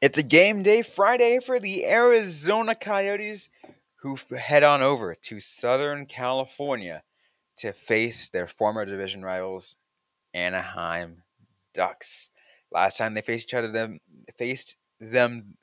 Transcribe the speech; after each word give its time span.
It's 0.00 0.16
a 0.16 0.22
game 0.22 0.62
day 0.62 0.80
Friday 0.80 1.40
for 1.44 1.60
the 1.60 1.84
Arizona 1.84 2.74
Coyotes, 2.74 3.50
who 3.96 4.16
head 4.34 4.62
on 4.62 4.80
over 4.80 5.14
to 5.14 5.40
Southern 5.40 6.06
California 6.06 7.02
to 7.56 7.74
face 7.74 8.30
their 8.30 8.46
former 8.46 8.86
division 8.86 9.22
rivals, 9.22 9.76
Anaheim 10.32 11.24
Ducks. 11.74 12.30
Last 12.72 12.96
time 12.96 13.12
they 13.12 13.20
faced 13.20 13.48
each 13.48 13.52
other, 13.52 13.68
them 13.70 14.00
faced 14.38 14.76
them 14.98 15.58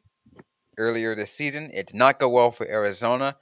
earlier 0.78 1.16
this 1.16 1.34
season. 1.34 1.72
It 1.74 1.88
did 1.88 1.96
not 1.96 2.20
go 2.20 2.30
well 2.30 2.52
for 2.52 2.68
Arizona. 2.68 3.38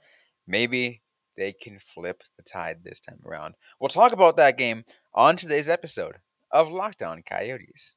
Maybe 0.46 1.02
they 1.36 1.52
can 1.52 1.78
flip 1.78 2.22
the 2.38 2.42
tide 2.42 2.84
this 2.84 3.00
time 3.00 3.20
around. 3.26 3.56
We'll 3.78 3.90
talk 3.90 4.12
about 4.12 4.38
that 4.38 4.56
game 4.56 4.86
on 5.12 5.36
today's 5.36 5.68
episode 5.68 6.20
of 6.50 6.70
Locked 6.70 7.02
On 7.02 7.20
Coyotes. 7.20 7.96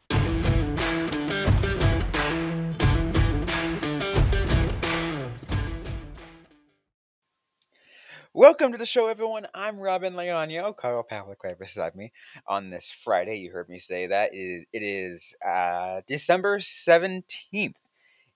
Welcome 8.33 8.71
to 8.71 8.77
the 8.77 8.85
show, 8.85 9.07
everyone. 9.07 9.47
I'm 9.53 9.77
Robin 9.77 10.13
Leonio. 10.13 10.73
Carl 10.73 11.03
Pavlik 11.03 11.43
right 11.43 11.59
beside 11.59 11.95
me 11.95 12.13
on 12.47 12.69
this 12.69 12.89
Friday. 12.89 13.35
You 13.39 13.51
heard 13.51 13.67
me 13.67 13.77
say 13.77 14.07
that. 14.07 14.33
It 14.33 14.37
is, 14.37 14.65
it 14.71 14.81
is 14.81 15.35
uh, 15.45 15.99
December 16.07 16.59
17th. 16.59 17.73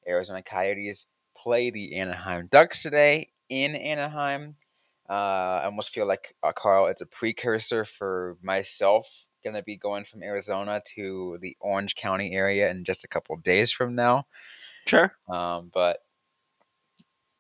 Arizona 0.06 0.44
Coyotes 0.44 1.06
play 1.38 1.70
the 1.70 1.96
Anaheim 1.96 2.48
Ducks 2.52 2.82
today 2.82 3.30
in 3.48 3.74
Anaheim. 3.74 4.58
Uh, 5.10 5.62
I 5.62 5.64
almost 5.64 5.92
feel 5.92 6.06
like, 6.06 6.36
uh, 6.44 6.52
Carl, 6.52 6.88
it's 6.88 7.00
a 7.00 7.06
precursor 7.06 7.86
for 7.86 8.36
myself 8.42 9.26
going 9.46 9.56
to 9.56 9.64
be 9.64 9.78
going 9.78 10.04
from 10.04 10.24
Arizona 10.24 10.82
to 10.96 11.38
the 11.40 11.56
Orange 11.62 11.96
County 11.96 12.34
area 12.34 12.70
in 12.70 12.84
just 12.84 13.06
a 13.06 13.08
couple 13.08 13.34
of 13.34 13.44
days 13.44 13.72
from 13.72 13.96
now. 13.96 14.26
Sure. 14.88 15.14
Um, 15.30 15.72
but 15.74 16.00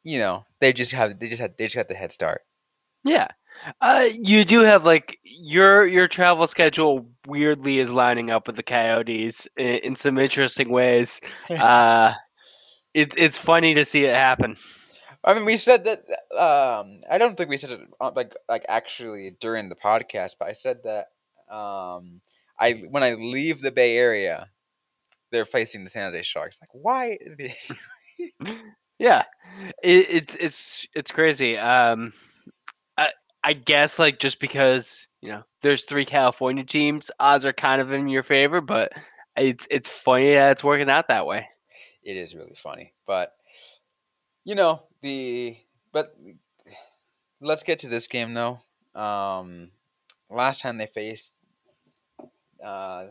you 0.06 0.20
know, 0.20 0.46
they 0.62 0.72
just 0.72 0.94
have 0.94 1.20
they 1.20 1.28
just 1.28 1.42
had 1.42 1.58
they 1.58 1.66
just 1.66 1.76
got 1.76 1.90
the 1.90 1.96
head 1.96 2.12
start. 2.12 2.44
Yeah. 3.04 3.28
Uh, 3.82 4.08
you 4.14 4.46
do 4.46 4.62
have 4.62 4.86
like 4.86 5.18
your 5.24 5.86
your 5.86 6.08
travel 6.08 6.46
schedule 6.48 7.10
weirdly 7.28 7.80
is 7.80 7.90
lining 7.92 8.30
up 8.30 8.48
with 8.48 8.56
the 8.56 8.64
Coyotes 8.64 9.48
in, 9.58 9.78
in 9.78 9.96
some 9.96 10.18
interesting 10.18 10.70
ways. 10.70 11.20
Uh, 11.50 12.14
it, 12.94 13.12
it's 13.18 13.38
funny 13.38 13.74
to 13.74 13.84
see 13.84 14.06
it 14.06 14.16
happen. 14.16 14.56
I 15.22 15.34
mean, 15.34 15.44
we 15.44 15.58
said 15.58 15.84
that. 15.84 16.00
Um, 16.34 17.02
I 17.10 17.18
don't 17.18 17.36
think 17.36 17.50
we 17.50 17.58
said 17.58 17.72
it 17.72 17.82
uh, 18.00 18.12
like 18.16 18.34
like 18.48 18.66
actually 18.70 19.36
during 19.42 19.68
the 19.68 19.76
podcast, 19.76 20.36
but 20.40 20.48
I 20.48 20.54
said 20.54 20.84
that 20.84 21.08
um, 21.54 22.22
I 22.60 22.84
when 22.90 23.04
I 23.04 23.16
leave 23.16 23.62
the 23.62 23.72
Bay 23.72 23.98
Area, 23.98 24.50
they're 25.32 25.46
facing 25.46 25.84
the 25.84 25.90
San 25.90 26.10
Jose 26.10 26.24
Sharks. 26.24 26.60
Like, 26.62 26.70
why? 26.72 27.18
Yeah, 29.00 29.24
it, 29.84 30.10
it 30.10 30.38
it's 30.40 30.88
it's 30.96 31.12
crazy. 31.12 31.58
Um, 31.58 32.14
I 32.98 33.12
I 33.44 33.54
guess 33.54 34.00
like 34.00 34.20
just 34.20 34.40
because 34.40 35.08
you 35.22 35.30
know 35.30 35.44
there's 35.62 35.86
three 35.86 36.06
California 36.06 36.64
teams, 36.64 37.12
odds 37.20 37.46
are 37.46 37.54
kind 37.54 37.82
of 37.82 37.92
in 37.92 38.08
your 38.08 38.24
favor, 38.24 38.62
but 38.62 38.94
it's 39.36 39.68
it's 39.70 39.90
funny 39.90 40.34
that 40.36 40.52
it's 40.52 40.64
working 40.64 40.90
out 40.90 41.08
that 41.10 41.26
way. 41.26 41.48
it 42.04 42.16
is 42.18 42.36
really 42.36 42.56
funny, 42.56 42.94
but 43.06 43.34
you 44.44 44.56
know 44.56 44.84
the 45.02 45.58
but 45.92 46.16
let's 47.42 47.64
get 47.64 47.80
to 47.80 47.88
this 47.88 48.08
game 48.08 48.34
though. 48.34 48.58
Um, 49.00 49.72
last 50.30 50.62
time 50.62 50.78
they 50.78 50.86
faced 50.86 51.34
uh, 52.64 53.08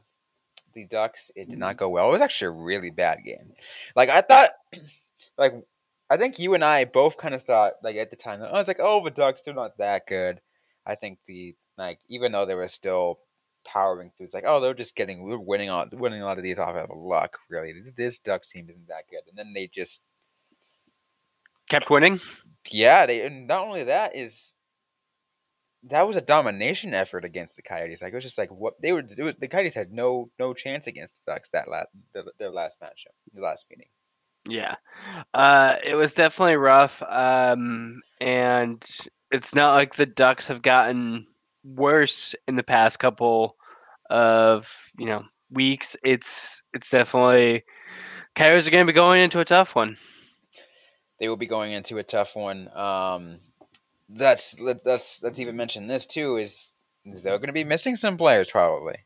the 0.72 0.84
Ducks, 0.86 1.30
it 1.36 1.48
did 1.48 1.58
not 1.58 1.76
go 1.76 1.88
well. 1.88 2.08
It 2.08 2.12
was 2.12 2.20
actually 2.20 2.48
a 2.48 2.62
really 2.62 2.90
bad 2.90 3.18
game. 3.24 3.52
Like 3.94 4.08
I 4.10 4.20
thought, 4.22 4.50
like 5.38 5.54
I 6.10 6.16
think 6.16 6.38
you 6.38 6.54
and 6.54 6.64
I 6.64 6.84
both 6.84 7.16
kind 7.16 7.34
of 7.34 7.42
thought 7.42 7.74
like 7.82 7.96
at 7.96 8.10
the 8.10 8.16
time. 8.16 8.40
Oh, 8.42 8.46
I 8.46 8.52
was 8.52 8.68
like, 8.68 8.80
oh, 8.80 9.02
the 9.02 9.10
Ducks, 9.10 9.42
they're 9.42 9.54
not 9.54 9.78
that 9.78 10.06
good. 10.06 10.40
I 10.86 10.94
think 10.94 11.18
the 11.26 11.56
like 11.78 12.00
even 12.08 12.32
though 12.32 12.46
they 12.46 12.54
were 12.54 12.68
still 12.68 13.20
powering 13.64 14.10
through, 14.16 14.26
it's 14.26 14.34
like 14.34 14.44
oh, 14.46 14.60
they're 14.60 14.74
just 14.74 14.96
getting 14.96 15.22
we're 15.22 15.38
winning 15.38 15.70
on 15.70 15.90
winning 15.92 16.22
a 16.22 16.26
lot 16.26 16.38
of 16.38 16.44
these 16.44 16.58
off 16.58 16.74
of 16.76 16.90
luck. 16.96 17.38
Really, 17.48 17.72
this, 17.72 17.92
this 17.96 18.18
Ducks 18.18 18.50
team 18.50 18.68
isn't 18.68 18.88
that 18.88 19.04
good. 19.10 19.22
And 19.28 19.38
then 19.38 19.52
they 19.54 19.66
just 19.66 20.02
Kept 21.68 21.88
winning. 21.88 22.20
yeah, 22.70 23.06
they 23.06 23.22
and 23.24 23.46
not 23.46 23.66
only 23.66 23.84
that 23.84 24.14
is 24.14 24.54
that 25.84 26.06
was 26.06 26.16
a 26.16 26.22
domination 26.22 26.94
effort 26.94 27.24
against 27.24 27.56
the 27.56 27.62
Coyotes. 27.62 28.02
Like 28.02 28.12
it 28.12 28.16
was 28.16 28.24
just 28.24 28.38
like 28.38 28.50
what 28.50 28.80
they 28.80 28.92
were. 28.92 29.02
Was, 29.02 29.34
the 29.38 29.48
Coyotes 29.48 29.74
had 29.74 29.92
no 29.92 30.30
no 30.38 30.52
chance 30.54 30.86
against 30.86 31.24
the 31.24 31.32
Ducks 31.32 31.50
that 31.50 31.68
last 31.68 31.88
their, 32.12 32.24
their 32.38 32.50
last 32.50 32.78
matchup, 32.80 33.14
the 33.32 33.40
last 33.40 33.66
meeting. 33.70 33.88
Yeah, 34.46 34.76
uh, 35.32 35.76
it 35.82 35.94
was 35.94 36.14
definitely 36.14 36.56
rough, 36.56 37.02
um, 37.08 38.02
and 38.20 38.84
it's 39.30 39.54
not 39.54 39.74
like 39.74 39.94
the 39.94 40.06
Ducks 40.06 40.48
have 40.48 40.62
gotten 40.62 41.26
worse 41.64 42.34
in 42.46 42.56
the 42.56 42.62
past 42.62 42.98
couple 42.98 43.56
of 44.10 44.70
you 44.98 45.06
know 45.06 45.24
weeks. 45.50 45.96
It's 46.04 46.62
it's 46.74 46.90
definitely 46.90 47.64
Coyotes 48.34 48.66
are 48.66 48.70
going 48.70 48.86
to 48.86 48.92
be 48.92 48.96
going 48.96 49.22
into 49.22 49.40
a 49.40 49.44
tough 49.44 49.74
one. 49.74 49.96
They 51.18 51.28
will 51.28 51.36
be 51.36 51.46
going 51.46 51.72
into 51.72 51.98
a 51.98 52.02
tough 52.02 52.34
one. 52.34 52.68
Um, 52.76 53.38
that's 54.08 54.58
let, 54.60 54.84
let's 54.84 55.22
let's 55.22 55.38
even 55.38 55.56
mention 55.56 55.86
this 55.86 56.06
too 56.06 56.36
is 56.36 56.72
they're 57.04 57.38
going 57.38 57.46
to 57.46 57.52
be 57.52 57.64
missing 57.64 57.96
some 57.96 58.16
players 58.16 58.50
probably. 58.50 58.96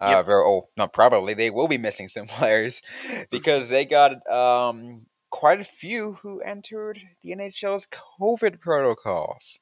Uh, 0.00 0.08
Yep. 0.18 0.26
very, 0.26 0.42
oh, 0.44 0.66
not 0.76 0.92
probably. 0.92 1.34
They 1.34 1.50
will 1.50 1.68
be 1.68 1.78
missing 1.78 2.08
some 2.08 2.26
players 2.38 2.82
because 3.30 3.68
they 3.68 3.84
got 3.84 4.28
um, 4.30 5.06
quite 5.30 5.60
a 5.60 5.64
few 5.64 6.14
who 6.22 6.40
entered 6.40 7.00
the 7.22 7.30
NHL's 7.34 7.86
COVID 7.86 8.60
protocols. 8.60 9.58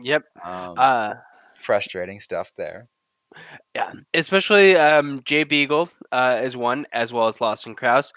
Yep. 0.00 0.22
Um, 0.44 0.74
Uh, 0.78 1.14
frustrating 1.60 2.20
stuff 2.20 2.52
there. 2.56 2.88
yeah, 3.74 3.92
especially 4.14 4.74
um, 4.76 5.22
Jay 5.24 5.44
Beagle 5.44 5.90
uh, 6.12 6.40
is 6.42 6.56
one, 6.56 6.86
as 6.92 7.12
well 7.12 7.26
as 7.28 7.40
Lawson 7.40 7.74
Crouse. 7.74 8.12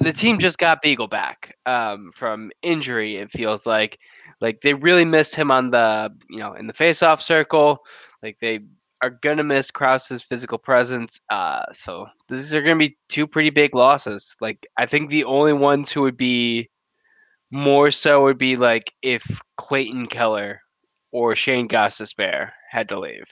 The 0.00 0.12
team 0.12 0.38
just 0.38 0.58
got 0.58 0.82
Beagle 0.82 1.08
back 1.08 1.56
um, 1.64 2.12
from 2.14 2.50
injury. 2.62 3.16
It 3.16 3.32
feels 3.32 3.64
like, 3.66 3.98
like 4.42 4.60
they 4.60 4.74
really 4.74 5.06
missed 5.06 5.34
him 5.34 5.50
on 5.50 5.70
the, 5.70 6.12
you 6.28 6.38
know, 6.38 6.52
in 6.52 6.66
the 6.66 6.74
face-off 6.74 7.20
circle. 7.22 7.78
Like 8.22 8.36
they 8.40 8.60
are 9.06 9.18
gonna 9.22 9.44
miss 9.44 9.70
Crouse's 9.70 10.22
physical 10.22 10.58
presence. 10.58 11.20
Uh, 11.30 11.62
so 11.72 12.06
these 12.28 12.54
are 12.54 12.62
gonna 12.62 12.76
be 12.76 12.98
two 13.08 13.26
pretty 13.26 13.50
big 13.50 13.74
losses. 13.74 14.36
Like 14.40 14.66
I 14.76 14.86
think 14.86 15.10
the 15.10 15.24
only 15.24 15.52
ones 15.52 15.90
who 15.92 16.02
would 16.02 16.16
be 16.16 16.68
more 17.50 17.90
so 17.90 18.24
would 18.24 18.38
be 18.38 18.56
like 18.56 18.92
if 19.02 19.40
Clayton 19.56 20.06
Keller 20.06 20.60
or 21.12 21.34
Shayne 21.34 21.68
Gostisbehere 21.68 22.50
had 22.70 22.88
to 22.88 22.98
leave. 22.98 23.24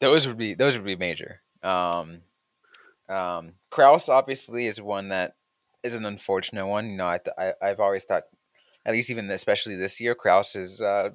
Those 0.00 0.26
would 0.26 0.38
be 0.38 0.54
those 0.54 0.76
would 0.76 0.86
be 0.86 0.96
major. 0.96 1.40
Um, 1.62 2.22
um, 3.08 3.52
Crouse 3.70 4.08
obviously 4.08 4.66
is 4.66 4.80
one 4.80 5.08
that 5.08 5.34
is 5.82 5.94
an 5.94 6.04
unfortunate 6.04 6.66
one. 6.66 6.90
You 6.90 6.96
know, 6.96 7.08
I, 7.08 7.18
th- 7.18 7.36
I 7.38 7.52
I've 7.62 7.80
always 7.80 8.04
thought, 8.04 8.24
at 8.84 8.92
least 8.92 9.10
even 9.10 9.30
especially 9.30 9.76
this 9.76 10.00
year, 10.00 10.14
Crouse 10.14 10.56
is 10.56 10.80
uh, 10.80 11.10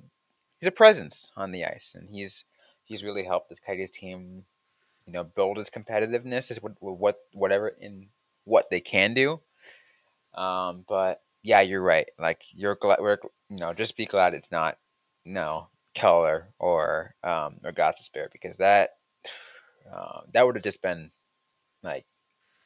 he's 0.60 0.68
a 0.68 0.72
presence 0.72 1.32
on 1.36 1.52
the 1.52 1.66
ice, 1.66 1.94
and 1.98 2.10
he's 2.10 2.46
he's 2.86 3.04
really 3.04 3.24
helped 3.24 3.50
the 3.50 3.56
Coyotes 3.56 3.92
team, 3.92 4.44
you 5.06 5.14
know, 5.14 5.24
build 5.24 5.60
its 5.60 5.70
competitiveness 5.70 6.52
is 6.52 6.62
what 6.62 6.74
what 6.80 7.18
whatever 7.34 7.68
in 7.68 8.08
what 8.46 8.70
they 8.70 8.80
can 8.80 9.14
do. 9.14 9.42
Um, 10.34 10.86
but 10.88 11.22
yeah, 11.44 11.62
you're 11.62 11.82
right. 11.82 12.08
Like 12.20 12.44
you're 12.54 12.76
glad 12.76 13.00
we're 13.02 13.20
you 13.50 13.58
know 13.58 13.74
just 13.74 13.98
be 13.98 14.06
glad 14.06 14.34
it's 14.34 14.52
not 14.52 14.78
no 15.26 15.70
Keller 15.94 16.50
or 16.60 17.16
um 17.24 17.58
or 17.64 17.72
Gostisbehere 17.72 18.32
because 18.32 18.58
that 18.58 18.92
uh, 19.94 20.22
that 20.34 20.46
would 20.46 20.56
have 20.56 20.64
just 20.64 20.82
been 20.82 21.10
like 21.84 22.06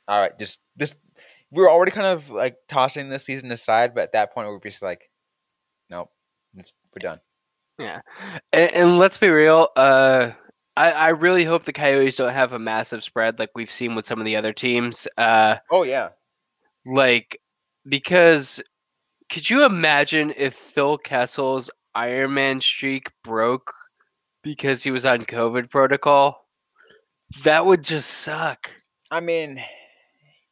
all 0.07 0.21
right, 0.21 0.37
just 0.39 0.61
this 0.75 0.95
we 1.51 1.61
were 1.61 1.69
already 1.69 1.91
kind 1.91 2.07
of 2.07 2.29
like 2.29 2.57
tossing 2.67 3.09
this 3.09 3.25
season 3.25 3.51
aside, 3.51 3.93
but 3.93 4.03
at 4.03 4.11
that 4.13 4.33
point 4.33 4.47
we 4.47 4.53
were 4.53 4.59
just 4.59 4.83
like, 4.83 5.09
nope, 5.89 6.11
we're 6.55 6.99
done. 6.99 7.19
Yeah, 7.79 8.01
and, 8.51 8.71
and 8.73 8.97
let's 8.97 9.17
be 9.17 9.29
real. 9.29 9.69
Uh, 9.75 10.31
I 10.75 10.91
I 10.91 11.09
really 11.09 11.45
hope 11.45 11.63
the 11.65 11.73
Coyotes 11.73 12.17
don't 12.17 12.33
have 12.33 12.53
a 12.53 12.59
massive 12.59 13.03
spread 13.03 13.39
like 13.39 13.51
we've 13.55 13.71
seen 13.71 13.95
with 13.95 14.05
some 14.05 14.19
of 14.19 14.25
the 14.25 14.35
other 14.35 14.53
teams. 14.53 15.07
Uh, 15.17 15.57
Oh 15.71 15.83
yeah, 15.83 16.09
like 16.85 17.39
because 17.87 18.61
could 19.29 19.49
you 19.49 19.65
imagine 19.65 20.33
if 20.37 20.55
Phil 20.55 20.97
Kessel's 20.97 21.69
Iron 21.95 22.33
Man 22.33 22.61
streak 22.61 23.11
broke 23.23 23.73
because 24.43 24.83
he 24.83 24.91
was 24.91 25.05
on 25.05 25.21
COVID 25.21 25.69
protocol? 25.69 26.45
That 27.43 27.65
would 27.65 27.83
just 27.83 28.09
suck. 28.09 28.69
I 29.11 29.19
mean, 29.21 29.61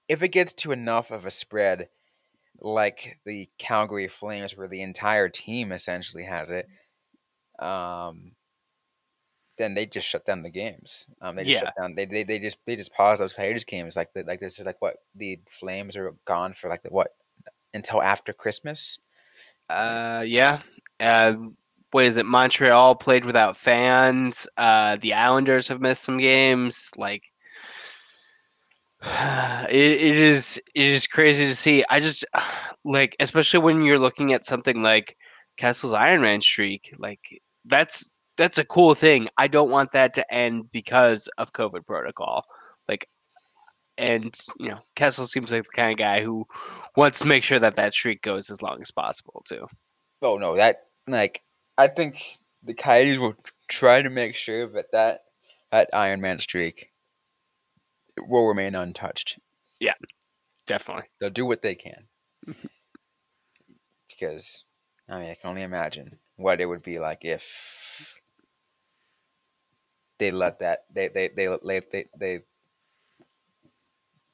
if 0.08 0.24
it 0.24 0.30
gets 0.30 0.54
to 0.54 0.72
enough 0.72 1.12
of 1.12 1.26
a 1.26 1.32
spread, 1.32 1.90
like 2.60 3.20
the 3.26 3.50
Calgary 3.58 4.08
Flames, 4.08 4.56
where 4.56 4.68
the 4.68 4.82
entire 4.82 5.30
team 5.30 5.72
essentially 5.72 6.24
has 6.24 6.50
it, 6.52 6.68
um, 7.60 8.32
then 9.58 9.74
they 9.74 9.86
just 9.86 10.08
shut 10.08 10.26
down 10.26 10.44
the 10.44 10.50
games. 10.50 11.08
Um, 11.22 11.36
they 11.36 11.44
just 11.44 11.54
Yeah. 11.56 11.60
shut 11.68 11.74
down. 11.80 11.96
They, 11.96 12.06
they 12.06 12.24
they 12.24 12.40
just 12.40 12.58
they 12.66 12.76
just 12.76 12.94
pause 12.94 13.20
those 13.20 13.34
Coyotes 13.34 13.64
games. 13.64 13.96
Like 13.96 14.14
the, 14.14 14.24
like 14.24 14.40
this 14.40 14.60
like 14.60 14.82
what 14.82 14.98
the 15.16 15.40
Flames 15.50 15.96
are 15.96 16.14
gone 16.26 16.54
for 16.54 16.70
like 16.70 16.84
the 16.84 16.90
what 16.90 17.16
until 17.74 18.02
after 18.02 18.34
Christmas. 18.34 19.00
Uh, 19.70 20.24
yeah. 20.26 20.62
Uh, 21.00 21.34
what 21.92 22.06
is 22.06 22.18
it? 22.18 22.26
Montreal 22.26 22.96
played 22.96 23.26
without 23.26 23.58
fans. 23.58 24.48
Uh, 24.58 24.98
the 24.98 25.14
Islanders 25.14 25.68
have 25.68 25.82
missed 25.82 26.04
some 26.04 26.18
games. 26.18 26.90
Like, 26.98 27.24
it, 29.04 29.72
it 29.72 30.18
is 30.18 30.58
it 30.76 30.86
is 30.86 31.08
crazy 31.08 31.46
to 31.46 31.56
see. 31.56 31.84
I 31.90 32.00
just 32.00 32.26
like, 32.86 33.16
especially 33.20 33.60
when 33.60 33.82
you're 33.84 34.00
looking 34.00 34.34
at 34.34 34.46
something 34.46 34.82
like 34.82 35.18
Kessel's 35.58 35.94
Iron 35.94 36.22
Man 36.22 36.42
streak. 36.42 36.94
Like, 36.98 37.42
that's 37.68 38.12
that's 38.38 38.58
a 38.58 38.66
cool 38.66 38.96
thing. 38.96 39.28
I 39.38 39.48
don't 39.48 39.72
want 39.72 39.92
that 39.94 40.14
to 40.16 40.34
end 40.34 40.72
because 40.72 41.28
of 41.38 41.54
COVID 41.54 41.86
protocol. 41.86 42.46
Like, 42.88 43.08
and 43.98 44.38
you 44.60 44.70
know, 44.70 44.80
Kessel 44.96 45.28
seems 45.28 45.52
like 45.52 45.64
the 45.64 45.70
kind 45.76 45.92
of 45.92 45.98
guy 45.98 46.24
who 46.24 46.46
wants 46.96 47.20
to 47.20 47.28
make 47.28 47.44
sure 47.44 47.60
that 47.60 47.76
that 47.76 47.94
streak 47.94 48.22
goes 48.22 48.50
as 48.50 48.62
long 48.62 48.82
as 48.82 48.92
possible 48.92 49.44
too. 49.48 49.68
Oh 50.22 50.38
no, 50.38 50.56
that 50.56 50.84
like 51.08 51.42
I 51.78 51.88
think 51.88 52.38
the 52.64 52.74
Coyotes 52.74 53.18
will 53.18 53.36
try 53.68 54.02
to 54.02 54.10
make 54.10 54.36
sure 54.36 54.68
that 54.68 54.92
that 54.92 55.22
that 55.72 55.90
Iron 55.94 56.22
Man 56.22 56.40
streak 56.40 56.92
will 58.28 58.48
remain 58.48 58.76
untouched. 58.76 59.40
Yeah, 59.80 59.94
definitely. 60.66 61.06
They'll 61.20 61.30
do 61.30 61.46
what 61.46 61.62
they 61.62 61.76
can 61.76 62.08
because 64.10 64.64
I 65.10 65.20
mean 65.20 65.30
I 65.30 65.36
can 65.36 65.50
only 65.50 65.64
imagine 65.64 66.20
what 66.38 66.62
it 66.62 66.66
would 66.66 66.84
be 66.84 67.00
like 67.00 67.26
if 67.26 68.20
they 70.20 70.32
let 70.32 70.60
that 70.60 70.86
they 70.94 71.10
they 71.10 71.30
they 71.36 71.48
they 71.64 71.82
they, 71.92 72.06
they 72.18 72.40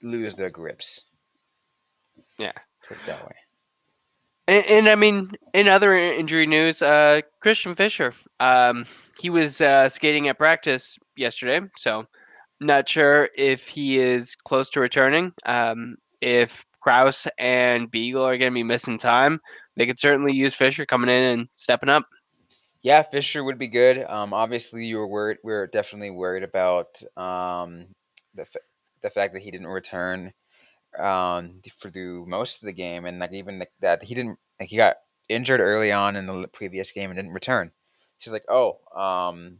lose 0.01 0.35
their 0.35 0.49
grips. 0.49 1.05
Yeah. 2.37 2.51
put 2.87 2.97
it 2.97 3.05
that 3.07 3.25
way. 3.25 3.35
And, 4.47 4.65
and 4.65 4.89
I 4.89 4.95
mean, 4.95 5.31
in 5.53 5.67
other 5.69 5.97
injury 5.97 6.45
news, 6.45 6.81
uh, 6.81 7.21
Christian 7.39 7.75
Fischer, 7.75 8.13
um, 8.39 8.85
he 9.19 9.29
was 9.29 9.61
uh, 9.61 9.87
skating 9.89 10.27
at 10.27 10.37
practice 10.37 10.97
yesterday, 11.15 11.61
so 11.77 12.05
not 12.59 12.89
sure 12.89 13.29
if 13.35 13.67
he 13.67 13.99
is 13.99 14.35
close 14.35 14.69
to 14.71 14.79
returning. 14.81 15.31
Um, 15.45 15.95
if 16.21 16.65
Crouse 16.81 17.27
and 17.37 17.89
Beagle 17.89 18.23
are 18.23 18.37
going 18.37 18.51
to 18.51 18.55
be 18.55 18.63
missing 18.63 18.97
time, 18.97 19.39
they 19.75 19.85
could 19.85 19.99
certainly 19.99 20.33
use 20.33 20.53
Fischer 20.53 20.85
coming 20.85 21.09
in 21.09 21.23
and 21.23 21.47
stepping 21.55 21.89
up. 21.89 22.05
Yeah, 22.81 23.01
Fischer 23.01 23.43
would 23.43 23.57
be 23.57 23.69
good. 23.69 24.03
Um, 24.03 24.33
obviously, 24.33 24.85
you 24.85 24.97
were 24.97 25.07
worried. 25.07 25.37
We 25.43 25.53
are 25.53 25.67
definitely 25.67 26.11
worried 26.11 26.43
about 26.43 27.01
um, 27.15 27.87
the 28.35 28.45
the 29.01 29.09
fact 29.09 29.33
that 29.33 29.41
he 29.41 29.51
didn't 29.51 29.67
return 29.67 30.33
um, 30.99 31.61
for 31.77 31.89
the 31.89 32.23
most 32.27 32.61
of 32.61 32.65
the 32.65 32.73
game, 32.73 33.05
and 33.05 33.19
like 33.19 33.31
even 33.33 33.63
that 33.79 34.03
he 34.03 34.13
didn't 34.13 34.37
like 34.59 34.69
he 34.69 34.77
got 34.77 34.97
injured 35.29 35.61
early 35.61 35.91
on 35.91 36.15
in 36.15 36.27
the 36.27 36.47
previous 36.47 36.91
game 36.91 37.09
and 37.09 37.17
didn't 37.17 37.33
return. 37.33 37.71
She's 38.17 38.33
like, 38.33 38.45
oh, 38.49 38.79
um, 38.95 39.57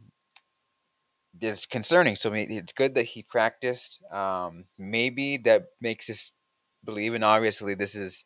it's 1.40 1.66
concerning. 1.66 2.16
So 2.16 2.32
it's 2.32 2.72
good 2.72 2.94
that 2.94 3.04
he 3.04 3.22
practiced. 3.22 4.00
Um, 4.12 4.64
maybe 4.78 5.36
that 5.38 5.66
makes 5.80 6.08
us 6.08 6.32
believe, 6.84 7.14
and 7.14 7.24
obviously 7.24 7.74
this 7.74 7.94
is 7.94 8.24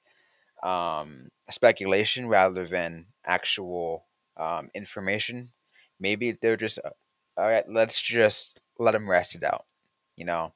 um, 0.63 1.29
speculation 1.51 2.29
rather 2.29 2.67
than 2.67 3.07
actual 3.25 4.07
um, 4.37 4.71
information. 4.75 5.49
Maybe 6.01 6.33
they're 6.33 6.57
just 6.57 6.79
uh, 6.85 6.91
all 7.37 7.49
right. 7.49 7.65
Let's 7.69 8.01
just 8.01 8.61
let 8.79 8.95
him 8.95 9.09
rest 9.09 9.35
it 9.35 9.43
out. 9.45 9.67
You 10.17 10.25
know, 10.25 10.53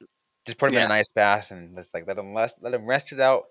just 0.47 0.59
put 0.59 0.71
him 0.71 0.77
in 0.77 0.83
Yeah. 0.83 0.87
an 0.87 0.93
ice 0.93 1.09
bath 1.15 1.51
and 1.51 1.75
let's 1.77 1.95
like 1.95 2.07
let 2.07 2.19
him 2.19 2.35
rest, 2.37 2.57
let 2.61 2.75
him 2.75 2.87
rest 2.87 3.13
it 3.13 3.21
out. 3.21 3.45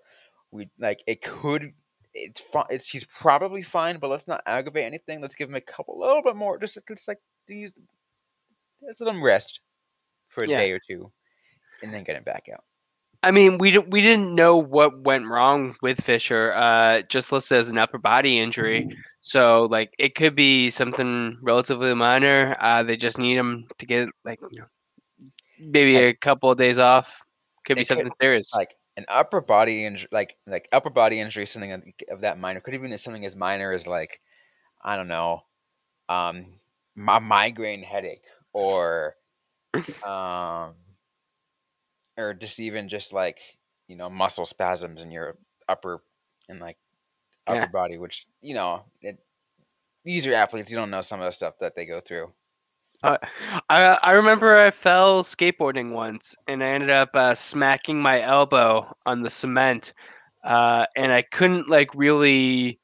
We 0.50 0.68
like 0.78 1.02
it 1.06 1.22
could. 1.22 1.72
It's 2.14 2.40
fine. 2.40 2.66
It's 2.70 2.88
he's 2.90 3.04
probably 3.04 3.62
fine, 3.62 3.98
but 3.98 4.08
let's 4.10 4.28
not 4.28 4.42
aggravate 4.46 4.84
anything. 4.84 5.20
Let's 5.22 5.34
give 5.34 5.48
him 5.48 5.54
a 5.54 5.60
couple, 5.62 5.96
a 5.96 6.04
little 6.06 6.22
bit 6.22 6.36
more. 6.36 6.58
Just 6.58 6.78
just 6.88 7.08
like 7.08 7.18
these. 7.46 7.72
Let's 8.82 9.00
let 9.00 9.14
him 9.14 9.22
rest 9.22 9.60
for 10.28 10.44
a 10.44 10.48
Yeah. 10.48 10.58
day 10.58 10.72
or 10.72 10.80
two, 10.88 11.12
and 11.82 11.92
then 11.94 12.04
get 12.04 12.16
him 12.16 12.24
back 12.24 12.46
out. 12.52 12.64
I 13.24 13.30
mean, 13.30 13.58
we 13.58 13.78
we 13.78 14.00
didn't 14.00 14.34
know 14.34 14.56
what 14.56 15.00
went 15.02 15.28
wrong 15.28 15.76
with 15.80 16.00
Fischer. 16.02 16.52
Uh, 16.54 17.02
just 17.08 17.30
listed 17.30 17.58
as 17.58 17.68
an 17.68 17.78
upper 17.78 17.98
body 17.98 18.38
injury, 18.38 18.88
so 19.20 19.66
like 19.70 19.94
it 19.98 20.14
could 20.16 20.34
be 20.34 20.70
something 20.70 21.38
relatively 21.40 21.94
minor. 21.94 22.56
Uh, 22.60 22.82
they 22.82 22.96
just 22.96 23.18
need 23.18 23.36
him 23.36 23.66
to 23.78 23.86
get 23.86 24.08
like 24.24 24.40
you 24.50 24.60
know, 24.60 25.28
maybe 25.60 25.96
a 25.96 26.14
couple 26.14 26.50
of 26.50 26.58
days 26.58 26.78
off. 26.78 27.16
Could 27.64 27.76
be 27.76 27.82
It 27.82 27.88
could- 27.88 27.98
something 27.98 28.12
serious. 28.20 28.46
like 28.54 28.74
an 28.96 29.04
upper 29.08 29.40
body 29.40 29.84
injury, 29.86 30.08
like 30.10 30.36
like 30.46 30.68
upper 30.72 30.90
body 30.90 31.20
injury, 31.20 31.46
something 31.46 31.92
of, 32.10 32.20
that 32.22 32.38
minor, 32.40 32.60
could 32.60 32.74
even 32.74 32.90
be 32.90 32.96
something 32.96 33.24
as 33.24 33.36
minor 33.36 33.72
as 33.72 33.86
like, 33.86 34.20
I 34.84 34.96
don't 34.96 35.08
know, 35.08 35.44
um, 36.08 36.46
a 37.08 37.20
migraine 37.20 37.84
headache 37.84 38.24
or, 38.52 39.14
um, 40.04 40.74
or 42.16 42.34
just 42.34 42.60
even 42.60 42.88
just 42.88 43.12
like 43.12 43.40
you 43.88 43.96
know 43.96 44.10
muscle 44.10 44.46
spasms 44.46 45.02
in 45.02 45.10
your 45.10 45.36
upper 45.68 46.02
and 46.48 46.60
like 46.60 46.78
upper 47.46 47.66
Yeah. 47.66 47.66
body, 47.66 47.98
which 47.98 48.26
you 48.40 48.54
know 48.54 48.84
it. 49.02 49.18
These 50.04 50.26
are 50.26 50.34
athletes. 50.34 50.70
You 50.70 50.78
don't 50.78 50.90
know 50.90 51.02
some 51.02 51.20
of 51.20 51.26
the 51.26 51.32
stuff 51.32 51.58
that 51.60 51.76
they 51.76 51.86
go 51.86 52.00
through. 52.00 52.32
Uh, 53.02 53.18
I 53.68 53.98
I 54.02 54.12
remember 54.12 54.56
I 54.56 54.70
fell 54.70 55.24
skateboarding 55.24 55.92
once, 55.92 56.34
and 56.46 56.62
I 56.62 56.68
ended 56.68 56.90
up 56.90 57.10
uh, 57.14 57.34
smacking 57.34 58.00
my 58.00 58.20
elbow 58.22 58.94
on 59.06 59.22
the 59.22 59.30
cement, 59.30 59.92
uh, 60.44 60.86
and 60.96 61.12
I 61.12 61.22
couldn't 61.22 61.68
like 61.68 61.94
really 61.94 62.80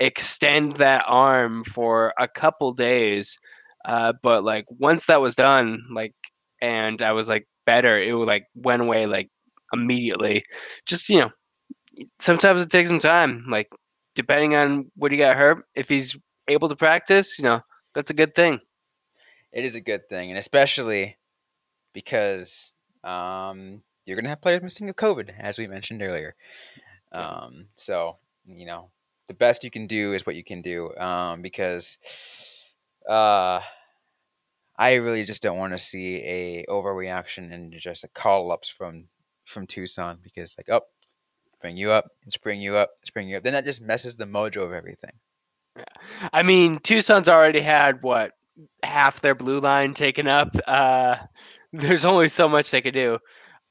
extend 0.00 0.72
that 0.72 1.04
arm 1.06 1.64
for 1.64 2.12
a 2.18 2.26
couple 2.28 2.72
days. 2.72 3.38
Uh, 3.84 4.12
but 4.22 4.44
like 4.44 4.66
once 4.70 5.06
that 5.06 5.20
was 5.20 5.34
done, 5.36 5.82
like, 5.92 6.14
and 6.60 7.00
I 7.02 7.12
was 7.12 7.28
like 7.28 7.46
better, 7.66 8.00
it 8.00 8.12
would 8.14 8.26
like 8.28 8.46
went 8.54 8.82
away 8.82 9.06
like 9.06 9.30
immediately. 9.72 10.44
Just 10.86 11.08
you 11.08 11.20
know, 11.20 11.30
sometimes 12.20 12.62
it 12.62 12.70
takes 12.70 12.90
some 12.90 12.98
time. 13.00 13.46
Like 13.48 13.68
depending 14.14 14.54
on 14.56 14.90
what 14.96 15.12
he 15.12 15.18
got 15.18 15.36
hurt, 15.36 15.64
if 15.74 15.88
he's 15.88 16.16
able 16.48 16.68
to 16.68 16.76
practice, 16.76 17.38
you 17.38 17.44
know, 17.44 17.60
that's 17.94 18.10
a 18.10 18.14
good 18.14 18.34
thing. 18.34 18.60
it 19.52 19.64
is 19.64 19.74
a 19.74 19.80
good 19.80 20.08
thing, 20.08 20.30
and 20.30 20.38
especially 20.38 21.18
because 21.92 22.74
um, 23.04 23.82
you're 24.04 24.16
going 24.16 24.24
to 24.24 24.30
have 24.30 24.42
players 24.42 24.62
missing 24.62 24.88
of 24.88 24.96
COVID, 24.96 25.30
as 25.38 25.58
we 25.58 25.66
mentioned 25.66 26.02
earlier. 26.02 26.34
Um, 27.12 27.68
so 27.74 28.18
you 28.46 28.66
know, 28.66 28.90
the 29.28 29.34
best 29.34 29.64
you 29.64 29.70
can 29.70 29.86
do 29.86 30.12
is 30.12 30.26
what 30.26 30.36
you 30.36 30.44
can 30.44 30.62
do, 30.62 30.94
um, 30.96 31.42
because 31.42 31.98
uh, 33.08 33.60
I 34.80 34.94
really 34.94 35.24
just 35.24 35.42
don't 35.42 35.58
want 35.58 35.74
to 35.74 35.78
see 35.78 36.22
a 36.24 36.64
overreaction 36.66 37.52
and 37.52 37.78
just 37.78 38.02
a 38.02 38.08
call 38.08 38.50
ups 38.50 38.70
from 38.70 39.08
from 39.44 39.66
Tucson 39.66 40.20
because 40.22 40.56
like, 40.56 40.70
oh, 40.70 40.86
bring 41.60 41.76
you 41.76 41.90
up, 41.90 42.06
let's 42.24 42.38
bring 42.38 42.62
you 42.62 42.76
up, 42.76 42.88
let's 43.02 43.10
bring 43.10 43.28
you 43.28 43.36
up. 43.36 43.42
Then 43.42 43.52
that 43.52 43.66
just 43.66 43.82
messes 43.82 44.16
the 44.16 44.24
mojo 44.24 44.64
of 44.64 44.72
everything. 44.72 45.12
I 46.32 46.42
mean, 46.42 46.78
Tucson's 46.78 47.28
already 47.28 47.60
had 47.60 48.02
what 48.02 48.32
half 48.82 49.20
their 49.20 49.34
blue 49.34 49.60
line 49.60 49.92
taken 49.92 50.26
up. 50.26 50.56
Uh, 50.66 51.16
there's 51.74 52.06
only 52.06 52.30
so 52.30 52.48
much 52.48 52.70
they 52.70 52.80
could 52.80 52.94
do. 52.94 53.18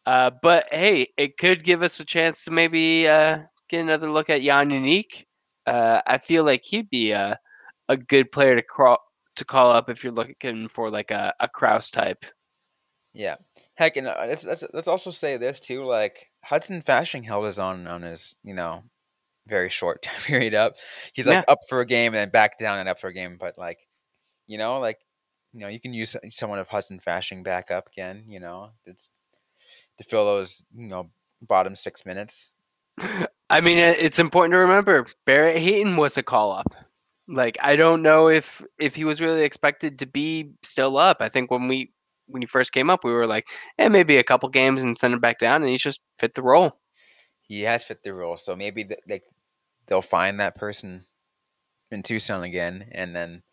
Uh, 0.06 0.30
but 0.44 0.68
hey, 0.72 1.08
it 1.18 1.40
could 1.40 1.64
give 1.64 1.82
us 1.82 2.00
a 2.00 2.06
chance 2.06 2.44
to 2.44 2.52
maybe 2.52 3.08
uh, 3.08 3.40
get 3.68 3.82
another 3.82 4.12
look 4.12 4.30
at 4.30 4.44
Jan 4.44 4.70
Jenik. 4.70 5.26
Uh, 5.66 6.02
I 6.06 6.20
feel 6.20 6.44
like 6.44 6.62
he'd 6.64 6.90
be 6.92 7.12
a, 7.12 7.40
a 7.88 7.98
good 7.98 8.32
player 8.32 8.56
to 8.56 8.62
crawl 8.62 9.00
to 9.40 9.46
call 9.46 9.72
up 9.72 9.90
if 9.90 10.04
you're 10.04 10.14
looking 10.14 10.68
for 10.68 10.90
like 10.90 11.12
a, 11.12 11.34
a 11.40 11.50
Crouse 11.50 11.92
type. 11.92 12.26
Yeah. 13.14 13.36
Heck, 13.76 13.98
and 13.98 14.08
uh, 14.08 14.16
let's, 14.28 14.46
let's 14.46 14.64
let's 14.74 14.88
also 14.88 15.12
say 15.12 15.38
this 15.38 15.60
too. 15.60 15.84
Like 15.84 16.28
Hudson 16.44 16.82
Fasching 16.82 17.26
held 17.26 17.46
his 17.46 17.60
own 17.60 17.88
on 17.88 18.04
his 18.04 18.36
you 18.44 18.54
know 18.54 18.84
very 19.48 19.70
short 19.70 20.08
period 20.26 20.54
up. 20.54 20.76
He's 21.14 21.28
like 21.28 21.44
up 21.48 21.60
for 21.68 21.82
a 21.82 21.86
game 21.86 22.14
and 22.14 22.20
then 22.20 22.30
back 22.30 22.58
down 22.60 22.78
and 22.80 22.88
up 22.88 23.00
for 23.00 23.08
a 23.08 23.14
game. 23.14 23.38
But 23.40 23.58
like 23.58 23.88
you 24.48 24.58
know, 24.58 24.80
like 24.80 25.00
you 25.54 25.62
know, 25.62 25.68
you 25.68 25.80
can 25.80 25.94
use 25.94 26.16
someone 26.30 26.60
of 26.60 26.68
Hudson 26.68 27.00
Fasching 27.06 27.44
back 27.44 27.72
up 27.72 27.88
again. 27.88 28.26
You 28.28 28.40
know, 28.40 28.72
it's 28.86 29.10
to 29.98 30.04
fill 30.04 30.26
those 30.26 30.64
you 30.76 30.88
know 30.88 31.10
bottom 31.42 31.76
six 31.76 32.06
minutes. 32.06 32.54
I 33.50 33.62
mean, 33.62 33.80
it's 33.80 34.20
important 34.20 34.54
to 34.54 34.60
remember 34.60 35.08
Barrett 35.26 35.58
Hayton 35.58 35.98
was 35.98 36.18
a 36.18 36.24
call 36.24 36.52
up. 36.52 36.74
Like, 37.32 37.58
I 37.62 37.76
don't 37.76 38.02
know 38.02 38.28
if 38.28 38.64
if 38.80 38.96
he 38.96 39.06
was 39.06 39.22
really 39.22 39.44
expected 39.44 40.00
to 40.00 40.08
be 40.08 40.52
still 40.64 40.98
up. 40.98 41.18
I 41.20 41.30
think 41.30 41.52
when 41.52 41.68
we 41.68 41.92
when 42.28 42.42
he 42.42 42.48
first 42.48 42.72
came 42.72 42.90
up, 42.90 43.04
we 43.04 43.12
were 43.12 43.28
like, 43.28 43.46
eh, 43.78 43.88
maybe 43.88 44.18
a 44.18 44.24
couple 44.24 44.50
games 44.50 44.82
and 44.82 44.98
send 44.98 45.14
him 45.14 45.20
back 45.20 45.40
down, 45.40 45.62
and 45.62 45.70
he's 45.70 45.82
just 45.82 46.00
fit 46.20 46.34
the 46.34 46.42
role. 46.42 46.80
He 47.42 47.62
has 47.62 47.84
fit 47.84 48.04
the 48.04 48.14
role, 48.14 48.36
so 48.38 48.56
maybe 48.56 48.84
th- 48.84 49.00
like 49.08 49.24
they'll 49.88 50.02
find 50.02 50.40
that 50.40 50.56
person 50.56 51.02
in 51.92 52.02
Tucson 52.02 52.44
again, 52.44 52.88
and 52.92 53.16
then 53.16 53.44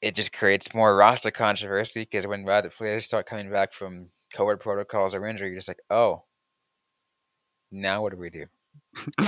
it 0.00 0.14
just 0.14 0.32
creates 0.32 0.74
more 0.74 0.96
roster 0.96 1.30
controversy 1.30 2.02
because 2.02 2.26
when 2.26 2.48
other 2.48 2.70
players 2.70 3.06
start 3.06 3.26
coming 3.26 3.50
back 3.50 3.72
from 3.72 4.06
COVID 4.34 4.60
protocols 4.60 5.14
or 5.14 5.26
injury, 5.26 5.48
you're 5.48 5.58
just 5.58 5.68
like, 5.68 5.82
oh, 5.90 6.22
now 7.70 8.02
what 8.02 8.12
do 8.12 8.18
we 8.18 8.30
do? 8.30 8.46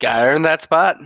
Gotta 0.00 0.22
earn 0.22 0.42
that 0.42 0.62
spot. 0.62 0.96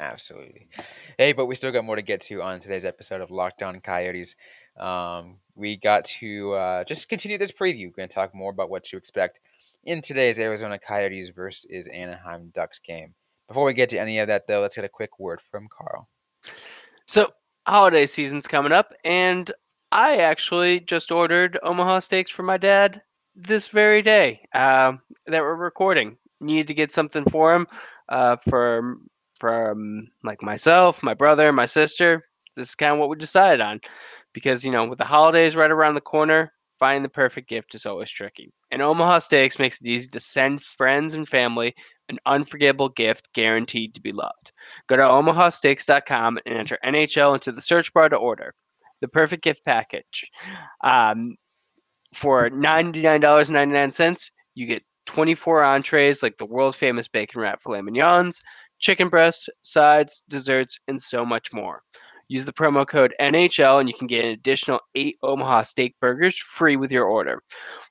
Absolutely. 0.00 0.68
Hey, 1.16 1.32
but 1.32 1.46
we 1.46 1.56
still 1.56 1.72
got 1.72 1.84
more 1.84 1.96
to 1.96 2.02
get 2.02 2.20
to 2.22 2.40
on 2.40 2.60
today's 2.60 2.84
episode 2.84 3.20
of 3.20 3.32
Locked 3.32 3.64
On 3.64 3.80
Coyotes. 3.80 4.36
Um, 4.78 5.36
we 5.56 5.76
got 5.76 6.04
to 6.04 6.52
uh, 6.52 6.84
just 6.84 7.08
continue 7.08 7.36
this 7.36 7.50
preview. 7.50 7.86
We're 7.86 7.96
going 7.96 8.08
to 8.08 8.14
talk 8.14 8.32
more 8.32 8.52
about 8.52 8.70
what 8.70 8.84
to 8.84 8.96
expect 8.96 9.40
in 9.82 10.00
today's 10.00 10.38
Arizona 10.38 10.78
Coyotes 10.78 11.30
versus 11.30 11.88
Anaheim 11.88 12.50
Ducks 12.54 12.78
game. 12.78 13.14
Before 13.48 13.64
we 13.64 13.74
get 13.74 13.88
to 13.88 13.98
any 13.98 14.20
of 14.20 14.28
that, 14.28 14.46
though, 14.46 14.60
let's 14.60 14.76
get 14.76 14.84
a 14.84 14.88
quick 14.88 15.18
word 15.18 15.40
from 15.40 15.66
Carl. 15.68 16.08
So, 17.06 17.32
holiday 17.66 18.06
season's 18.06 18.46
coming 18.46 18.72
up, 18.72 18.92
and 19.04 19.50
I 19.90 20.18
actually 20.18 20.80
just 20.80 21.10
ordered 21.10 21.58
Omaha 21.62 22.00
steaks 22.00 22.30
for 22.30 22.44
my 22.44 22.58
dad 22.58 23.02
this 23.34 23.66
very 23.68 24.02
day 24.02 24.46
um, 24.54 25.00
that 25.26 25.42
we're 25.42 25.56
recording. 25.56 26.18
Needed 26.40 26.68
to 26.68 26.74
get 26.74 26.92
something 26.92 27.24
for 27.24 27.54
him 27.54 27.66
uh, 28.08 28.36
for 28.48 28.98
from 29.38 30.08
like 30.24 30.42
myself, 30.42 31.02
my 31.02 31.14
brother, 31.14 31.52
my 31.52 31.66
sister. 31.66 32.24
This 32.56 32.70
is 32.70 32.74
kind 32.74 32.92
of 32.92 32.98
what 32.98 33.08
we 33.08 33.16
decided 33.16 33.60
on 33.60 33.80
because, 34.32 34.64
you 34.64 34.70
know, 34.70 34.86
with 34.86 34.98
the 34.98 35.04
holidays 35.04 35.56
right 35.56 35.70
around 35.70 35.94
the 35.94 36.00
corner, 36.00 36.52
finding 36.78 37.02
the 37.02 37.08
perfect 37.08 37.48
gift 37.48 37.74
is 37.74 37.86
always 37.86 38.10
tricky. 38.10 38.52
And 38.70 38.82
Omaha 38.82 39.20
Steaks 39.20 39.58
makes 39.58 39.80
it 39.80 39.86
easy 39.86 40.08
to 40.08 40.20
send 40.20 40.62
friends 40.62 41.14
and 41.14 41.28
family 41.28 41.74
an 42.08 42.18
unforgettable 42.26 42.88
gift 42.88 43.28
guaranteed 43.34 43.94
to 43.94 44.00
be 44.00 44.12
loved. 44.12 44.52
Go 44.88 44.96
to 44.96 45.02
omahasteaks.com 45.02 46.38
and 46.46 46.56
enter 46.56 46.78
NHL 46.84 47.34
into 47.34 47.52
the 47.52 47.60
search 47.60 47.92
bar 47.92 48.08
to 48.08 48.16
order 48.16 48.54
the 49.00 49.08
perfect 49.08 49.42
gift 49.44 49.64
package. 49.64 50.24
Um, 50.82 51.36
for 52.14 52.50
$99.99, 52.50 54.30
you 54.54 54.66
get 54.66 54.82
24 55.06 55.64
entrees 55.64 56.22
like 56.22 56.36
the 56.38 56.46
world 56.46 56.76
famous 56.76 57.08
bacon 57.08 57.40
wrap 57.40 57.62
filet 57.62 57.82
mignons, 57.82 58.40
chicken 58.78 59.08
breast, 59.08 59.48
sides, 59.62 60.24
desserts, 60.28 60.78
and 60.88 61.00
so 61.00 61.24
much 61.24 61.52
more. 61.52 61.82
Use 62.28 62.44
the 62.44 62.52
promo 62.52 62.86
code 62.86 63.14
NHL 63.20 63.80
and 63.80 63.88
you 63.88 63.94
can 63.94 64.06
get 64.06 64.24
an 64.24 64.32
additional 64.32 64.80
eight 64.94 65.16
Omaha 65.22 65.62
steak 65.62 65.96
burgers 66.00 66.36
free 66.36 66.76
with 66.76 66.92
your 66.92 67.06
order. 67.06 67.42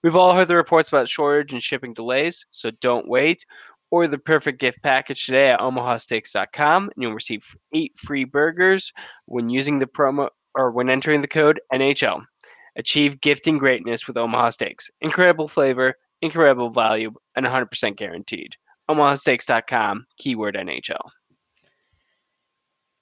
We've 0.03 0.15
all 0.15 0.35
heard 0.35 0.47
the 0.47 0.55
reports 0.55 0.89
about 0.89 1.09
shortage 1.09 1.53
and 1.53 1.61
shipping 1.61 1.93
delays, 1.95 2.45
so 2.51 2.69
don't 2.79 3.07
wait. 3.07 3.43
Order 3.89 4.09
the 4.09 4.19
perfect 4.19 4.59
gift 4.59 4.83
package 4.83 5.25
today 5.25 5.49
at 5.49 5.59
omahasteaks.com 5.59 6.83
and 6.83 6.93
you'll 6.97 7.13
receive 7.13 7.43
eight 7.73 7.97
free 7.97 8.25
burgers 8.25 8.91
when 9.25 9.49
using 9.49 9.79
the 9.79 9.87
promo 9.87 10.29
or 10.53 10.71
when 10.71 10.89
entering 10.89 11.21
the 11.21 11.27
code 11.27 11.59
NHL. 11.73 12.23
Achieve 12.75 13.19
gifting 13.21 13.57
greatness 13.57 14.05
with 14.05 14.17
Omaha 14.17 14.51
Steaks. 14.51 14.91
Incredible 15.01 15.47
flavor, 15.47 15.95
incredible 16.21 16.69
value, 16.69 17.11
and 17.35 17.43
100% 17.43 17.95
guaranteed 17.95 18.55
omahasteaks.com, 18.89 20.07
keyword 20.17 20.55
NHL. 20.55 21.09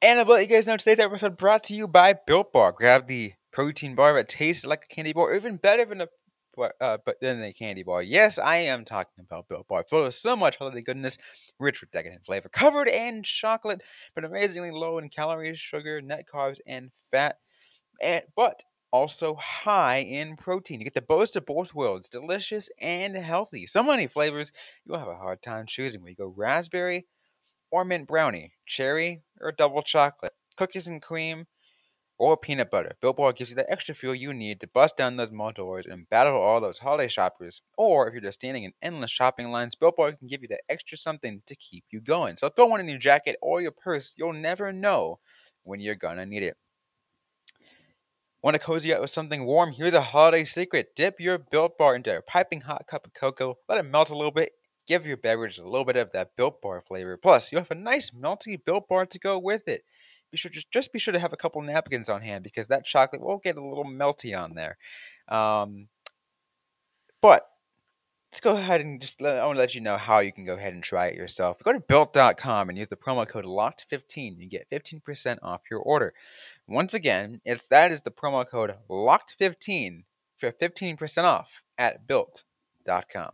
And 0.01 0.19
I'll 0.19 0.25
let 0.25 0.41
you 0.41 0.55
guys 0.55 0.67
know 0.67 0.77
today's 0.77 0.99
episode 0.99 1.37
brought 1.37 1.63
to 1.63 1.75
you 1.75 1.87
by 1.87 2.13
Built 2.13 2.53
Bar. 2.53 2.73
Grab 2.73 3.07
the 3.07 3.33
protein 3.51 3.95
bar 3.95 4.13
that 4.13 4.27
tastes 4.27 4.65
like 4.65 4.85
a 4.85 4.93
candy 4.93 5.13
bar, 5.13 5.33
even 5.33 5.57
better 5.57 5.85
than 5.85 6.01
a 6.01 6.07
uh, 6.79 6.97
but 7.05 7.19
than 7.21 7.41
a 7.43 7.53
candy 7.53 7.83
bar. 7.83 8.01
Yes, 8.01 8.37
I 8.39 8.57
am 8.57 8.85
talking 8.85 9.23
about 9.23 9.47
Built 9.47 9.67
Bar, 9.67 9.85
full 9.89 10.05
of 10.05 10.13
so 10.13 10.35
much 10.35 10.57
holiday 10.57 10.81
goodness, 10.81 11.17
rich 11.59 11.81
with 11.81 11.91
decadent 11.91 12.25
flavor, 12.25 12.49
covered 12.49 12.87
in 12.87 13.23
chocolate, 13.23 13.81
but 14.13 14.23
amazingly 14.23 14.71
low 14.71 14.97
in 14.97 15.09
calories, 15.09 15.59
sugar, 15.59 16.01
net 16.01 16.25
carbs, 16.31 16.59
and 16.65 16.91
fat. 16.93 17.39
And 18.01 18.23
but 18.35 18.63
also 18.95 19.35
high 19.35 19.97
in 19.97 20.37
protein. 20.37 20.79
You 20.79 20.85
get 20.85 20.93
the 20.93 21.01
boast 21.01 21.35
of 21.35 21.45
both 21.45 21.75
worlds, 21.75 22.09
delicious 22.09 22.69
and 22.79 23.15
healthy. 23.17 23.67
So 23.67 23.83
many 23.83 24.07
flavors, 24.07 24.53
you'll 24.85 24.99
have 24.99 25.09
a 25.09 25.15
hard 25.15 25.41
time 25.41 25.65
choosing. 25.67 26.01
Where 26.01 26.11
you 26.11 26.15
go 26.15 26.33
raspberry 26.35 27.05
or 27.71 27.83
mint 27.83 28.07
brownie, 28.07 28.53
cherry 28.65 29.23
or 29.41 29.51
double 29.51 29.81
chocolate, 29.81 30.31
cookies 30.55 30.87
and 30.87 31.01
cream, 31.01 31.47
or 32.17 32.37
peanut 32.37 32.71
butter. 32.71 32.93
Built 33.01 33.17
Bar 33.17 33.33
gives 33.33 33.49
you 33.49 33.57
the 33.57 33.69
extra 33.69 33.93
fuel 33.93 34.15
you 34.15 34.33
need 34.33 34.61
to 34.61 34.67
bust 34.67 34.95
down 34.95 35.17
those 35.17 35.31
mall 35.31 35.51
doors 35.51 35.85
and 35.85 36.09
battle 36.09 36.37
all 36.37 36.61
those 36.61 36.77
holiday 36.77 37.09
shoppers. 37.09 37.61
Or 37.77 38.07
if 38.07 38.13
you're 38.13 38.21
just 38.21 38.39
standing 38.39 38.63
in 38.63 38.71
endless 38.81 39.11
shopping 39.11 39.51
lines, 39.51 39.75
Built 39.75 39.97
Bar 39.97 40.13
can 40.13 40.29
give 40.29 40.41
you 40.41 40.47
that 40.47 40.61
extra 40.69 40.97
something 40.97 41.41
to 41.45 41.55
keep 41.57 41.83
you 41.91 41.99
going. 41.99 42.37
So 42.37 42.47
throw 42.47 42.67
one 42.67 42.79
in 42.79 42.87
your 42.87 42.97
jacket 42.97 43.35
or 43.41 43.61
your 43.61 43.71
purse. 43.71 44.15
You'll 44.17 44.31
never 44.31 44.71
know 44.71 45.19
when 45.63 45.81
you're 45.81 45.95
gonna 45.95 46.25
need 46.25 46.43
it. 46.43 46.55
Want 48.45 48.53
to 48.53 48.59
cozy 48.59 48.93
up 48.93 49.01
with 49.01 49.09
something 49.09 49.43
warm? 49.43 49.71
Here's 49.71 49.95
a 49.95 50.01
holiday 50.01 50.45
secret. 50.45 50.95
Dip 50.95 51.19
your 51.19 51.39
Built 51.39 51.79
Bar 51.79 51.95
into 51.95 52.15
a 52.15 52.21
piping 52.21 52.61
hot 52.61 52.85
cup 52.85 53.07
of 53.07 53.15
cocoa. 53.15 53.57
Let 53.67 53.79
it 53.79 53.89
melt 53.89 54.11
a 54.11 54.15
little 54.15 54.29
bit. 54.29 54.51
Give 54.85 55.03
your 55.03 55.17
beverage 55.17 55.57
a 55.57 55.63
little 55.63 55.83
bit 55.83 55.95
of 55.95 56.11
that 56.11 56.35
Built 56.37 56.61
Bar 56.61 56.83
flavor. 56.87 57.17
Plus, 57.17 57.51
you 57.51 57.57
have 57.57 57.71
a 57.71 57.75
nice 57.75 58.11
melty 58.11 58.63
Built 58.63 58.87
Bar 58.87 59.07
to 59.07 59.17
go 59.17 59.39
with 59.39 59.67
it. 59.67 59.81
Be 60.31 60.37
sure 60.37 60.51
just 60.51 60.69
just 60.69 60.93
be 60.93 60.99
sure 60.99 61.11
to 61.11 61.17
have 61.17 61.33
a 61.33 61.37
couple 61.37 61.59
napkins 61.63 62.07
on 62.07 62.21
hand 62.21 62.43
because 62.43 62.67
that 62.67 62.85
chocolate 62.85 63.23
will 63.23 63.39
get 63.39 63.57
a 63.57 63.65
little 63.65 63.83
melty 63.83 64.39
on 64.39 64.53
there. 64.53 64.77
Um, 65.27 65.87
but 67.23 67.47
let's 68.35 68.41
go 68.41 68.57
ahead 68.57 68.81
and 68.81 68.99
just 68.99 69.21
let, 69.21 69.37
I 69.37 69.45
want 69.45 69.55
to 69.55 69.61
let 69.61 69.75
you 69.75 69.79
know 69.79 69.95
how 69.95 70.19
you 70.19 70.33
can 70.33 70.43
go 70.43 70.55
ahead 70.55 70.73
and 70.73 70.83
try 70.83 71.05
it 71.07 71.15
yourself. 71.15 71.63
Go 71.63 71.71
to 71.71 71.79
built.com 71.79 72.67
and 72.67 72.77
use 72.77 72.89
the 72.89 72.97
promo 72.97 73.25
code 73.25 73.45
LOCKED15. 73.45 74.41
You 74.41 74.49
get 74.49 74.69
15% 74.69 75.37
off 75.41 75.61
your 75.71 75.79
order. 75.79 76.13
Once 76.67 76.93
again, 76.93 77.39
it's 77.45 77.65
that 77.69 77.93
is 77.93 78.01
the 78.01 78.11
promo 78.11 78.45
code 78.45 78.75
LOCKED15 78.89 80.03
for 80.35 80.51
15% 80.51 81.23
off 81.23 81.63
at 81.77 82.05
built.com. 82.05 83.31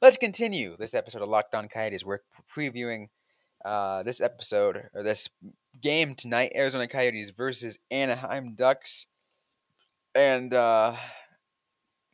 Let's 0.00 0.16
continue 0.16 0.76
this 0.78 0.94
episode 0.94 1.22
of 1.22 1.28
Locked 1.28 1.56
On 1.56 1.66
Coyotes. 1.66 2.04
We're 2.04 2.20
previewing 2.56 3.08
uh, 3.64 4.04
this 4.04 4.20
episode 4.20 4.90
or 4.94 5.02
this 5.02 5.28
game 5.80 6.14
tonight 6.14 6.52
Arizona 6.54 6.86
Coyotes 6.86 7.30
versus 7.30 7.80
Anaheim 7.90 8.54
Ducks. 8.54 9.08
And 10.14 10.54
uh, 10.54 10.94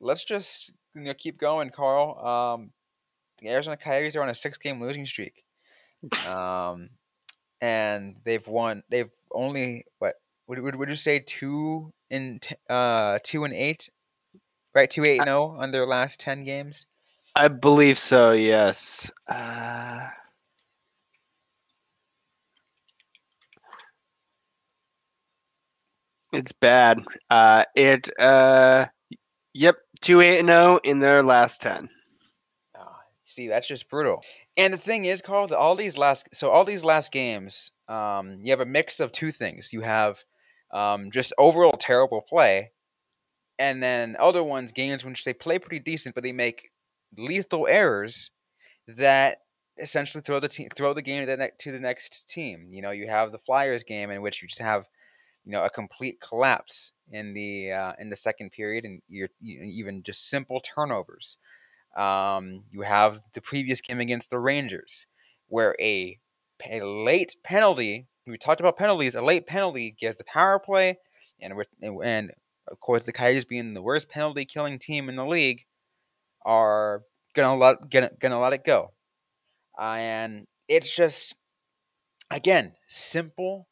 let's 0.00 0.24
just 0.24 0.72
you 0.94 1.02
know 1.02 1.14
keep 1.14 1.38
going, 1.38 1.70
Carl. 1.70 2.18
Um, 2.24 2.70
the 3.40 3.50
Arizona 3.50 3.76
Coyotes 3.76 4.16
are 4.16 4.22
on 4.22 4.28
a 4.28 4.34
six-game 4.34 4.80
losing 4.80 5.06
streak, 5.06 5.44
um, 6.26 6.88
and 7.60 8.16
they've 8.24 8.46
won. 8.46 8.82
They've 8.90 9.10
only 9.32 9.84
what 9.98 10.14
would 10.48 10.60
would, 10.60 10.76
would 10.76 10.88
you 10.88 10.96
say 10.96 11.18
two 11.20 11.92
in 12.10 12.38
t- 12.40 12.56
uh 12.68 13.18
two 13.22 13.44
and 13.44 13.54
eight, 13.54 13.88
right? 14.74 14.90
Two 14.90 15.04
eight 15.04 15.20
and 15.20 15.28
zero 15.28 15.56
on 15.58 15.70
their 15.70 15.86
last 15.86 16.20
ten 16.20 16.44
games. 16.44 16.86
I 17.34 17.48
believe 17.48 17.98
so. 17.98 18.32
Yes. 18.32 19.10
Uh... 19.28 20.08
It's 26.32 26.52
bad. 26.52 26.98
Uh, 27.30 27.64
it 27.74 28.10
uh, 28.20 28.86
Yep, 29.58 29.76
two 30.06 30.20
eight 30.20 30.38
and 30.38 30.48
zero 30.48 30.78
in 30.84 31.00
their 31.00 31.22
last 31.22 31.60
ten. 31.60 31.88
Oh, 32.78 32.96
see, 33.24 33.48
that's 33.48 33.66
just 33.66 33.90
brutal. 33.90 34.22
And 34.56 34.72
the 34.72 34.78
thing 34.78 35.04
is, 35.04 35.20
Carl, 35.20 35.52
all 35.52 35.74
these 35.74 35.98
last 35.98 36.28
so 36.32 36.50
all 36.50 36.64
these 36.64 36.84
last 36.84 37.12
games, 37.12 37.72
um, 37.88 38.38
you 38.42 38.52
have 38.52 38.60
a 38.60 38.66
mix 38.66 39.00
of 39.00 39.12
two 39.12 39.32
things. 39.32 39.72
You 39.72 39.80
have 39.80 40.22
um, 40.72 41.10
just 41.10 41.32
overall 41.38 41.76
terrible 41.76 42.22
play, 42.22 42.70
and 43.58 43.82
then 43.82 44.16
other 44.18 44.44
ones 44.44 44.72
games 44.72 45.04
which 45.04 45.24
they 45.24 45.34
play 45.34 45.58
pretty 45.58 45.80
decent, 45.80 46.14
but 46.14 46.22
they 46.22 46.32
make 46.32 46.70
lethal 47.18 47.66
errors 47.66 48.30
that 48.86 49.38
essentially 49.78 50.22
throw 50.22 50.38
the 50.40 50.48
team 50.48 50.68
throw 50.74 50.94
the 50.94 51.02
game 51.02 51.26
to 51.26 51.26
the, 51.26 51.36
ne- 51.36 51.50
to 51.58 51.72
the 51.72 51.80
next 51.80 52.28
team. 52.28 52.68
You 52.70 52.80
know, 52.80 52.92
you 52.92 53.08
have 53.08 53.32
the 53.32 53.38
Flyers 53.38 53.82
game 53.82 54.10
in 54.10 54.22
which 54.22 54.40
you 54.40 54.48
just 54.48 54.62
have 54.62 54.86
you 55.46 55.52
know 55.52 55.64
a 55.64 55.70
complete 55.70 56.20
collapse 56.20 56.92
in 57.10 57.32
the 57.32 57.70
uh, 57.70 57.92
in 57.98 58.10
the 58.10 58.16
second 58.16 58.50
period, 58.50 58.84
and 58.84 59.00
even 59.40 60.02
just 60.02 60.28
simple 60.28 60.60
turnovers. 60.60 61.38
Um, 61.96 62.64
you 62.70 62.82
have 62.82 63.20
the 63.32 63.40
previous 63.40 63.80
game 63.80 64.00
against 64.00 64.28
the 64.28 64.40
Rangers, 64.40 65.06
where 65.46 65.76
a, 65.80 66.18
a 66.68 66.80
late 66.82 67.36
penalty. 67.44 68.08
We 68.26 68.36
talked 68.36 68.60
about 68.60 68.76
penalties. 68.76 69.14
A 69.14 69.22
late 69.22 69.46
penalty 69.46 69.94
gives 69.96 70.18
the 70.18 70.24
power 70.24 70.58
play, 70.58 70.98
and 71.40 71.54
and 71.80 72.32
of 72.66 72.80
course 72.80 73.06
the 73.06 73.12
Coyotes 73.12 73.44
being 73.44 73.72
the 73.72 73.82
worst 73.82 74.10
penalty 74.10 74.44
killing 74.44 74.80
team 74.80 75.08
in 75.08 75.14
the 75.14 75.24
league, 75.24 75.64
are 76.44 77.02
gonna 77.34 77.56
let 77.56 77.88
gonna, 77.88 78.10
gonna 78.18 78.40
let 78.40 78.52
it 78.52 78.64
go, 78.64 78.90
uh, 79.78 79.94
and 79.96 80.48
it's 80.66 80.94
just 80.94 81.36
again 82.32 82.72
simple 82.88 83.68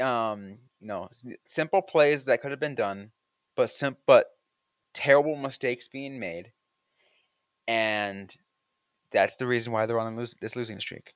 um, 0.00 0.58
You 0.80 0.88
know, 0.88 1.08
simple 1.44 1.82
plays 1.82 2.24
that 2.26 2.40
could 2.40 2.50
have 2.50 2.60
been 2.60 2.74
done, 2.74 3.10
but 3.56 3.70
sim- 3.70 3.96
but 4.06 4.26
terrible 4.94 5.36
mistakes 5.36 5.88
being 5.88 6.18
made, 6.18 6.52
and 7.66 8.34
that's 9.12 9.36
the 9.36 9.46
reason 9.46 9.72
why 9.72 9.86
they're 9.86 9.98
on 9.98 10.16
lose- 10.16 10.34
this 10.40 10.56
losing 10.56 10.80
streak. 10.80 11.14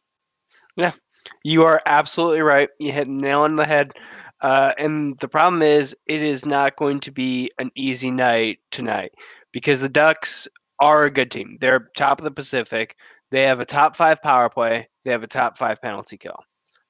Yeah, 0.77 0.93
you 1.45 1.65
are 1.65 1.83
absolutely 1.87 2.43
right. 2.43 2.69
You 2.81 2.93
hit 2.93 3.09
nail 3.09 3.43
on 3.43 3.57
the 3.57 3.67
head. 3.67 3.93
Uh, 4.41 4.73
and 4.77 5.17
the 5.21 5.29
problem 5.29 5.63
is, 5.63 5.95
it 6.07 6.23
is 6.23 6.45
not 6.45 6.77
going 6.77 6.99
to 7.01 7.13
be 7.13 7.51
an 7.59 7.71
easy 7.77 8.11
night 8.11 8.59
tonight 8.73 9.13
because 9.53 9.81
the 9.81 9.89
Ducks 9.89 10.49
are 10.81 11.05
a 11.05 11.11
good 11.11 11.31
team. 11.31 11.59
They're 11.61 11.91
top 11.97 12.21
of 12.21 12.25
the 12.25 12.31
Pacific. 12.33 12.97
They 13.31 13.43
have 13.43 13.61
a 13.61 13.65
top 13.65 13.95
five 13.95 14.21
power 14.21 14.49
play. 14.49 14.89
They 15.05 15.13
have 15.13 15.23
a 15.23 15.29
top 15.29 15.57
five 15.57 15.81
penalty 15.81 16.17
kill. 16.17 16.39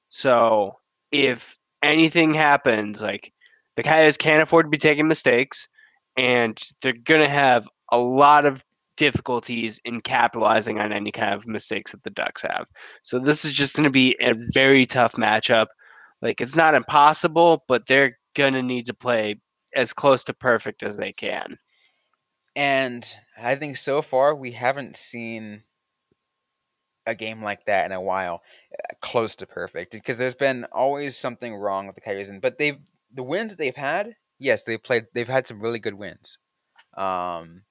So 0.09 0.79
if 1.11 1.57
anything 1.83 2.33
happens, 2.33 3.01
like 3.01 3.31
the 3.75 3.83
Coyotes 3.83 4.17
can't 4.17 4.41
afford 4.41 4.65
to 4.65 4.69
be 4.69 4.77
taking 4.77 5.07
mistakes, 5.07 5.67
and 6.17 6.59
they're 6.81 6.93
gonna 6.93 7.29
have 7.29 7.67
a 7.91 7.97
lot 7.97 8.45
of 8.45 8.63
difficulties 8.95 9.79
in 9.85 10.01
capitalizing 10.01 10.79
on 10.79 10.93
any 10.93 11.11
kind 11.11 11.33
of 11.33 11.47
mistakes 11.47 11.91
that 11.91 12.03
the 12.03 12.09
Ducks 12.11 12.43
have. 12.43 12.67
So 13.03 13.19
this 13.19 13.43
is 13.43 13.51
just 13.51 13.75
to 13.85 13.89
be 13.89 14.15
a 14.21 14.33
very 14.53 14.85
tough 14.85 15.13
matchup. 15.13 15.67
Like 16.21 16.41
it's 16.41 16.55
not 16.55 16.75
impossible, 16.75 17.63
but 17.67 17.87
they're 17.87 18.17
to 18.53 18.63
need 18.63 18.85
to 18.87 18.93
play 18.93 19.39
as 19.75 19.93
close 19.93 20.23
to 20.25 20.33
perfect 20.33 20.83
as 20.83 20.97
they 20.97 21.11
can. 21.11 21.57
And 22.55 23.05
I 23.41 23.55
think 23.55 23.77
so 23.77 24.01
far 24.01 24.35
we 24.35 24.51
haven't 24.51 24.95
seen 24.95 25.61
a 27.05 27.15
game 27.15 27.41
like 27.43 27.63
that 27.65 27.85
in 27.85 27.91
a 27.91 28.01
while, 28.01 28.41
uh, 28.73 28.93
close 29.01 29.35
to 29.37 29.45
perfect. 29.47 29.91
Because 29.91 30.17
there's 30.17 30.35
been 30.35 30.65
always 30.71 31.17
something 31.17 31.55
wrong 31.55 31.85
with 31.87 31.95
the 31.95 32.01
Coyotes, 32.01 32.31
but 32.41 32.57
they've 32.57 32.77
the 33.13 33.23
wins 33.23 33.51
that 33.51 33.57
they've 33.57 33.75
had. 33.75 34.15
Yes, 34.39 34.63
they've 34.63 34.81
played. 34.81 35.07
They've 35.13 35.27
had 35.27 35.47
some 35.47 35.61
really 35.61 35.79
good 35.79 35.93
wins. 35.95 36.37
Um, 36.95 37.63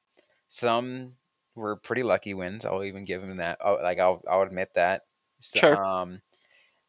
some 0.48 1.14
were 1.54 1.76
pretty 1.76 2.02
lucky 2.02 2.34
wins. 2.34 2.64
I'll 2.64 2.84
even 2.84 3.04
give 3.04 3.20
them 3.20 3.38
that. 3.38 3.58
Oh, 3.62 3.78
like 3.82 3.98
I'll 3.98 4.22
I'll 4.28 4.42
admit 4.42 4.74
that. 4.74 5.02
So, 5.40 5.60
Sure. 5.60 5.84
Um, 5.84 6.22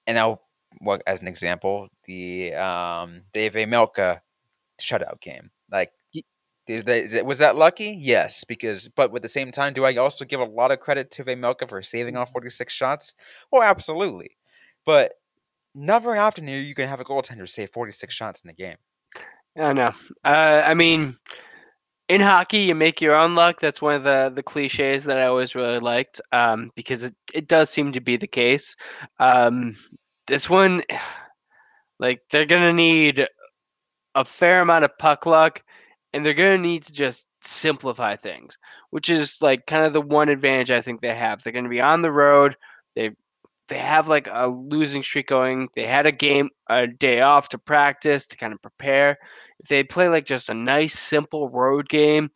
and 0.08 0.18
I'll 0.18 0.42
well 0.82 1.00
as 1.06 1.22
an 1.22 1.28
example 1.28 1.90
the 2.06 2.54
um 2.56 3.24
Vejmelka 3.34 4.22
shutout 4.80 5.22
game. 5.22 5.52
Like 5.72 5.92
that- 6.68 6.88
is 6.90 7.14
it- 7.14 7.26
was 7.26 7.40
that 7.40 7.56
lucky? 7.56 7.96
Yes, 7.98 8.44
because 8.44 8.88
but 8.88 9.14
at 9.14 9.22
the 9.22 9.30
same 9.30 9.52
time, 9.52 9.74
do 9.74 9.86
I 9.86 9.96
also 9.98 10.26
give 10.26 10.40
a 10.40 10.46
lot 10.46 10.72
of 10.72 10.80
credit 10.80 11.12
to 11.12 11.24
Vejmelka 11.24 11.68
for 11.68 11.82
saving 11.82 12.16
all 12.18 12.26
46 12.26 12.74
shots? 12.74 13.16
Well, 13.52 13.64
absolutely. 13.64 14.38
But 14.86 15.14
not 15.76 16.04
very 16.04 16.20
often 16.20 16.48
are 16.50 16.52
you 16.52 16.76
can 16.76 16.88
have 16.88 17.00
a 17.00 17.06
goaltender 17.06 17.48
save 17.50 17.72
46 17.72 18.14
shots 18.14 18.42
in 18.42 18.48
the 18.48 18.54
game. 18.54 18.78
I 19.58 19.74
know. 19.74 19.92
Uh, 20.24 20.62
I 20.66 20.74
mean, 20.74 21.16
in 22.10 22.22
hockey, 22.22 22.60
you 22.60 22.76
make 22.76 23.02
your 23.02 23.16
own 23.16 23.36
luck. 23.36 23.60
That's 23.60 23.82
one 23.82 23.96
of 23.96 24.04
the, 24.04 24.32
the 24.34 24.44
cliches 24.44 25.04
that 25.06 25.20
I 25.20 25.28
always 25.28 25.56
really 25.56 25.80
liked 25.80 26.20
um, 26.32 26.72
because 26.76 27.04
it, 27.04 27.16
it 27.34 27.48
does 27.48 27.70
seem 27.70 27.92
to 27.94 28.02
be 28.02 28.18
the 28.18 28.28
case. 28.28 28.76
Um, 29.20 29.76
this 30.28 30.50
one, 30.50 30.82
like, 32.00 32.22
they're 32.32 32.46
going 32.46 32.64
to 32.64 32.74
need 32.74 33.28
a 34.16 34.26
fair 34.26 34.62
amount 34.62 34.86
of 34.86 34.98
puck 34.98 35.26
luck 35.26 35.64
and 36.14 36.26
they're 36.26 36.34
going 36.34 36.56
to 36.56 36.62
need 36.62 36.84
to 36.84 36.94
just 36.94 37.26
simplify 37.42 38.16
things, 38.16 38.58
which 38.92 39.10
is 39.10 39.42
like 39.42 39.66
kind 39.66 39.86
of 39.86 39.94
the 39.94 40.02
one 40.02 40.30
advantage 40.30 40.72
I 40.72 40.82
think 40.82 41.02
they 41.02 41.14
have. 41.16 41.42
They're 41.42 41.54
going 41.54 41.66
to 41.66 41.70
be 41.70 41.82
on 41.82 42.02
the 42.02 42.12
road. 42.12 42.56
They 42.96 43.12
they 43.70 43.80
have 43.80 44.08
like 44.08 44.28
a 44.32 44.48
losing 44.48 45.04
streak 45.04 45.28
going. 45.28 45.70
They 45.76 45.86
had 45.86 46.06
a 46.06 46.12
game 46.12 46.50
a 46.70 46.88
day 46.88 47.22
off 47.22 47.50
to 47.50 47.58
practice 47.58 48.28
to 48.28 48.38
kind 48.38 48.54
of 48.54 48.62
prepare. 48.62 49.18
If 49.60 49.70
they 49.70 49.84
play 49.84 50.10
like 50.10 50.26
just 50.26 50.50
a 50.50 50.54
nice 50.54 51.00
simple 51.00 51.50
road 51.50 51.90
game, 51.90 52.30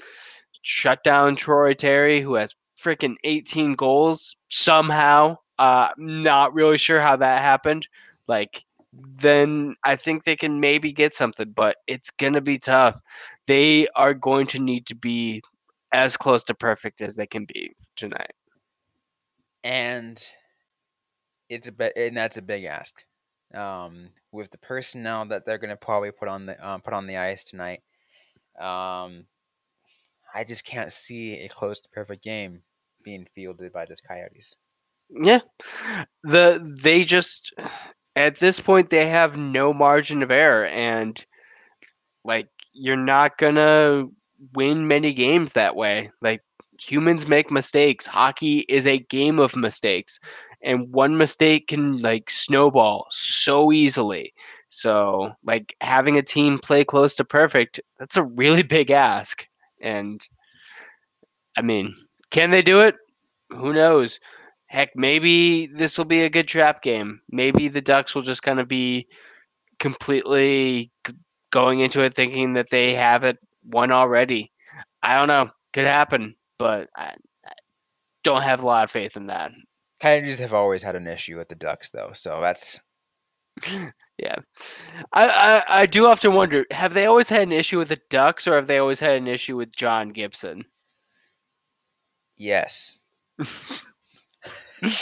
shut 0.63 1.03
down 1.03 1.35
Troy 1.35 1.73
Terry 1.73 2.21
who 2.21 2.35
has 2.35 2.55
freaking 2.79 3.15
18 3.23 3.75
goals 3.75 4.35
somehow. 4.49 5.37
Uh 5.59 5.89
not 5.97 6.53
really 6.53 6.77
sure 6.77 7.01
how 7.01 7.17
that 7.17 7.41
happened. 7.41 7.87
Like 8.27 8.63
then 9.21 9.75
I 9.83 9.95
think 9.95 10.23
they 10.23 10.35
can 10.35 10.59
maybe 10.59 10.91
get 10.91 11.13
something, 11.13 11.51
but 11.55 11.77
it's 11.87 12.09
going 12.11 12.33
to 12.33 12.41
be 12.41 12.57
tough. 12.57 12.99
They 13.47 13.87
are 13.95 14.13
going 14.13 14.47
to 14.47 14.59
need 14.59 14.85
to 14.87 14.95
be 14.95 15.41
as 15.93 16.17
close 16.17 16.43
to 16.43 16.53
perfect 16.53 17.01
as 17.01 17.15
they 17.15 17.27
can 17.27 17.45
be 17.45 17.73
tonight. 17.95 18.33
And 19.63 20.21
it's 21.49 21.67
a 21.67 21.71
bit, 21.71 21.93
and 21.95 22.17
that's 22.17 22.37
a 22.37 22.41
big 22.41 22.65
ask. 22.65 23.03
Um, 23.53 24.09
with 24.31 24.51
the 24.51 24.57
personnel 24.57 25.25
that 25.27 25.45
they're 25.45 25.57
going 25.57 25.69
to 25.69 25.77
probably 25.77 26.11
put 26.11 26.27
on 26.27 26.45
the 26.45 26.67
um, 26.67 26.81
put 26.81 26.93
on 26.93 27.07
the 27.07 27.17
ice 27.17 27.45
tonight, 27.45 27.81
um, 28.59 29.25
I 30.33 30.43
just 30.45 30.65
can't 30.65 30.91
see 30.91 31.39
a 31.39 31.47
close 31.47 31.81
to 31.81 31.89
perfect 31.89 32.23
game 32.23 32.63
being 33.03 33.25
fielded 33.25 33.71
by 33.71 33.85
this 33.85 34.01
Coyotes. 34.01 34.57
Yeah. 35.09 35.39
The 36.23 36.75
they 36.83 37.05
just 37.05 37.53
at 38.17 38.37
this 38.37 38.59
point 38.59 38.89
they 38.89 39.07
have 39.07 39.37
no 39.37 39.73
margin 39.73 40.23
of 40.23 40.31
error 40.31 40.65
and 40.65 41.25
like 42.23 42.47
you're 42.73 42.95
not 42.97 43.37
to 43.55 44.11
win 44.53 44.87
many 44.87 45.13
games 45.13 45.53
that 45.53 45.75
way. 45.75 46.11
Like 46.21 46.41
humans 46.79 47.27
make 47.27 47.51
mistakes. 47.51 48.05
Hockey 48.05 48.59
is 48.69 48.85
a 48.85 48.99
game 48.99 49.39
of 49.39 49.55
mistakes 49.55 50.19
and 50.63 50.91
one 50.91 51.17
mistake 51.17 51.67
can 51.67 52.01
like 52.01 52.29
snowball 52.29 53.07
so 53.11 53.71
easily. 53.71 54.33
So, 54.69 55.31
like 55.45 55.75
having 55.81 56.17
a 56.17 56.23
team 56.23 56.59
play 56.59 56.83
close 56.83 57.13
to 57.15 57.25
perfect, 57.25 57.79
that's 57.99 58.17
a 58.17 58.23
really 58.23 58.63
big 58.77 58.91
ask. 58.91 59.45
And 59.81 60.19
I 61.55 61.61
mean, 61.61 61.95
can 62.31 62.49
they 62.51 62.61
do 62.61 62.81
it? 62.81 62.95
Who 63.51 63.73
knows? 63.73 64.19
Heck, 64.67 64.95
maybe 64.95 65.67
this 65.67 65.97
will 65.97 66.05
be 66.05 66.23
a 66.23 66.29
good 66.29 66.47
trap 66.47 66.81
game. 66.81 67.21
Maybe 67.29 67.67
the 67.69 67.81
Ducks 67.81 68.13
will 68.13 68.21
just 68.21 68.43
kind 68.43 68.59
of 68.59 68.67
be 68.67 69.07
completely 69.79 70.91
going 71.51 71.79
into 71.79 72.01
it 72.01 72.13
thinking 72.13 72.53
that 72.53 72.69
they 72.69 72.93
have 72.93 73.23
it 73.23 73.37
won 73.65 73.91
already. 73.91 74.51
I 75.01 75.15
don't 75.15 75.27
know. 75.27 75.49
Could 75.73 75.85
happen, 75.85 76.35
but 76.59 76.89
I, 76.95 77.13
I 77.45 77.53
don't 78.23 78.41
have 78.41 78.61
a 78.61 78.65
lot 78.65 78.83
of 78.83 78.91
faith 78.91 79.15
in 79.15 79.27
that. 79.27 79.51
Coyotes 79.99 80.39
have 80.39 80.53
always 80.53 80.83
had 80.83 80.95
an 80.95 81.07
issue 81.07 81.37
with 81.37 81.49
the 81.49 81.55
Ducks, 81.55 81.89
though, 81.89 82.11
so 82.13 82.39
that's 82.41 82.79
Yeah, 84.17 84.35
I, 85.13 85.27
I 85.29 85.81
I 85.81 85.85
do 85.85 86.07
often 86.07 86.33
wonder: 86.33 86.65
have 86.71 86.93
they 86.93 87.05
always 87.05 87.29
had 87.29 87.43
an 87.43 87.51
issue 87.51 87.77
with 87.77 87.89
the 87.89 88.01
Ducks, 88.09 88.47
or 88.47 88.55
have 88.55 88.67
they 88.67 88.79
always 88.79 88.99
had 88.99 89.15
an 89.15 89.27
issue 89.27 89.55
with 89.55 89.75
John 89.75 90.09
Gibson? 90.09 90.65
yes. 92.37 92.99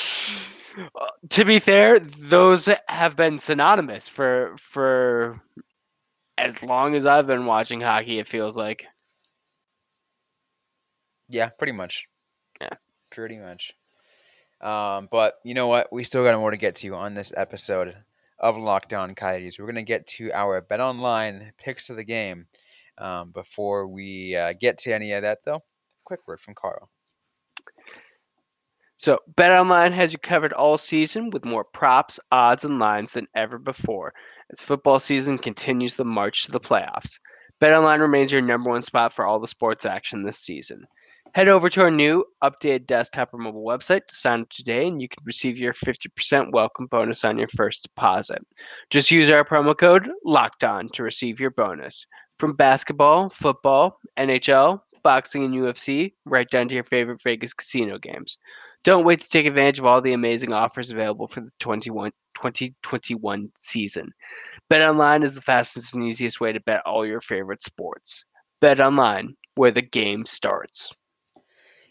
To 1.30 1.46
be 1.46 1.60
fair, 1.60 2.00
those 2.00 2.68
have 2.88 3.16
been 3.16 3.40
synonymous 3.40 4.10
for 4.10 4.56
for 4.58 5.42
as 6.38 6.62
long 6.62 6.96
as 6.96 7.06
I've 7.06 7.28
been 7.28 7.46
watching 7.46 7.80
hockey. 7.82 8.20
It 8.20 8.28
feels 8.28 8.58
like. 8.58 8.86
Yeah, 11.30 11.50
pretty 11.58 11.72
much. 11.72 12.08
Yeah. 12.60 12.74
Pretty 13.12 13.38
much. 13.38 13.74
Um, 14.62 15.08
but 15.12 15.36
you 15.44 15.54
know 15.54 15.68
what? 15.68 15.92
We 15.92 16.04
still 16.04 16.24
got 16.24 16.38
more 16.38 16.52
to 16.52 16.58
get 16.58 16.76
to 16.78 16.94
on 16.94 17.14
this 17.14 17.32
episode 17.38 17.96
of 18.40 18.58
Locked 18.58 18.94
On 18.94 19.16
Coyotes. 19.16 19.58
We're 19.58 19.68
gonna 19.68 19.84
get 19.84 20.08
to 20.08 20.32
our 20.34 20.60
Bet 20.62 20.82
Online 20.82 21.54
picks 21.58 21.90
of 21.90 21.96
the 21.96 22.04
game. 22.04 22.48
Um, 22.98 23.32
before 23.32 23.88
we 23.88 24.36
uh, 24.36 24.54
get 24.60 24.78
to 24.80 24.94
any 24.94 25.12
of 25.14 25.22
that, 25.22 25.40
though, 25.46 25.64
quick 26.06 26.22
word 26.28 26.40
from 26.40 26.54
Carl. 26.54 26.90
So, 28.98 29.20
BetOnline 29.36 29.92
has 29.92 30.14
you 30.14 30.20
covered 30.20 30.54
all 30.54 30.78
season 30.78 31.30
with 31.30 31.44
more 31.44 31.66
props, 31.66 32.20
odds, 32.32 32.64
and 32.64 32.80
lines 32.80 33.12
than 33.12 33.28
ever 33.36 33.58
before 33.58 34.14
as 34.52 34.62
football 34.62 35.00
season 35.00 35.38
continues 35.38 35.96
the 35.96 36.06
march 36.06 36.46
to 36.46 36.52
the 36.52 36.62
playoffs. 36.62 37.20
BetOnline 37.62 38.00
remains 38.00 38.32
your 38.32 38.42
number 38.42 38.70
one 38.70 38.84
spot 38.84 39.12
for 39.12 39.26
all 39.26 39.40
the 39.40 39.48
sports 39.48 39.86
action 39.86 40.24
this 40.24 40.40
season. 40.40 40.86
Head 41.34 41.50
over 41.50 41.68
to 41.70 41.82
our 41.82 41.92
new 41.92 42.24
updated 42.44 42.86
desktop 42.86 43.34
or 43.34 43.38
mobile 43.38 43.66
website 43.66 44.06
to 44.08 44.16
sign 44.16 44.42
up 44.42 44.50
today, 44.50 44.88
and 44.88 45.02
you 45.02 45.10
can 45.10 45.24
receive 45.26 45.58
your 45.58 45.74
50% 45.74 46.52
welcome 46.54 46.88
bonus 46.88 47.26
on 47.26 47.38
your 47.38 47.50
first 47.50 47.84
deposit. 47.84 48.40
Just 48.90 49.12
use 49.12 49.30
our 49.30 49.44
promo 49.44 49.78
code 49.78 50.10
LOCKEDON 50.26 50.94
to 50.94 51.04
receive 51.04 51.40
your 51.40 51.52
bonus. 51.52 52.06
From 52.38 52.56
basketball, 52.56 53.30
football, 53.30 53.98
NHL, 54.18 54.80
boxing, 55.04 55.44
and 55.44 55.54
UFC, 55.54 56.14
right 56.26 56.50
down 56.50 56.68
to 56.68 56.74
your 56.74 56.84
favorite 56.84 57.22
Vegas 57.24 57.54
casino 57.54 57.98
games. 57.98 58.38
Don't 58.86 59.04
wait 59.04 59.20
to 59.22 59.30
take 59.30 59.48
advantage 59.48 59.80
of 59.80 59.86
all 59.86 60.00
the 60.00 60.14
amazing 60.14 60.54
offers 60.54 60.92
available 60.92 61.28
for 61.28 61.42
the 61.42 61.50
21, 61.60 62.12
2021 62.36 63.52
season. 63.58 64.12
BetOnline 64.72 65.24
is 65.24 65.34
the 65.34 65.42
fastest 65.42 65.96
and 65.96 66.04
easiest 66.04 66.40
way 66.40 66.54
to 66.54 66.60
bet 66.60 66.82
all 66.86 67.04
your 67.04 67.20
favorite 67.20 67.64
sports. 67.64 68.26
BetOnline, 68.62 69.30
where 69.56 69.72
the 69.72 69.82
game 69.82 70.26
starts. 70.28 70.94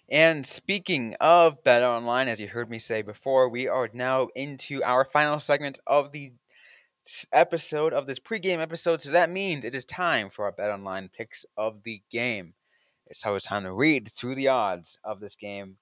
And 0.08 0.46
speaking 0.46 1.16
of 1.20 1.64
Bet 1.64 1.82
Online, 1.82 2.28
as 2.28 2.38
you 2.38 2.46
heard 2.46 2.70
me 2.70 2.78
say 2.78 3.02
before, 3.02 3.48
we 3.48 3.66
are 3.66 3.90
now 3.92 4.28
into 4.36 4.80
our 4.84 5.04
final 5.04 5.40
segment 5.40 5.80
of 5.88 6.12
the 6.12 6.32
episode 7.32 7.92
of 7.92 8.06
this 8.06 8.20
pregame 8.20 8.60
episode. 8.60 9.00
So 9.00 9.10
that 9.10 9.30
means 9.30 9.64
it 9.64 9.74
is 9.74 9.84
time 9.84 10.30
for 10.30 10.44
our 10.44 10.52
bet 10.52 10.70
online 10.70 11.08
picks 11.08 11.44
of 11.56 11.82
the 11.82 12.02
game. 12.10 12.54
It's 13.06 13.24
it's 13.26 13.46
time 13.46 13.64
to 13.64 13.72
read 13.72 14.10
through 14.12 14.36
the 14.36 14.48
odds 14.48 14.98
of 15.04 15.20
this 15.20 15.34
game, 15.34 15.76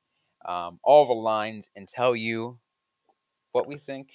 um, 0.47 0.79
all 0.83 1.07
the 1.07 1.13
lines, 1.13 1.71
and 1.75 1.89
tell 1.89 2.15
you 2.17 2.59
what 3.53 3.67
we 3.67 3.77
think 3.77 4.13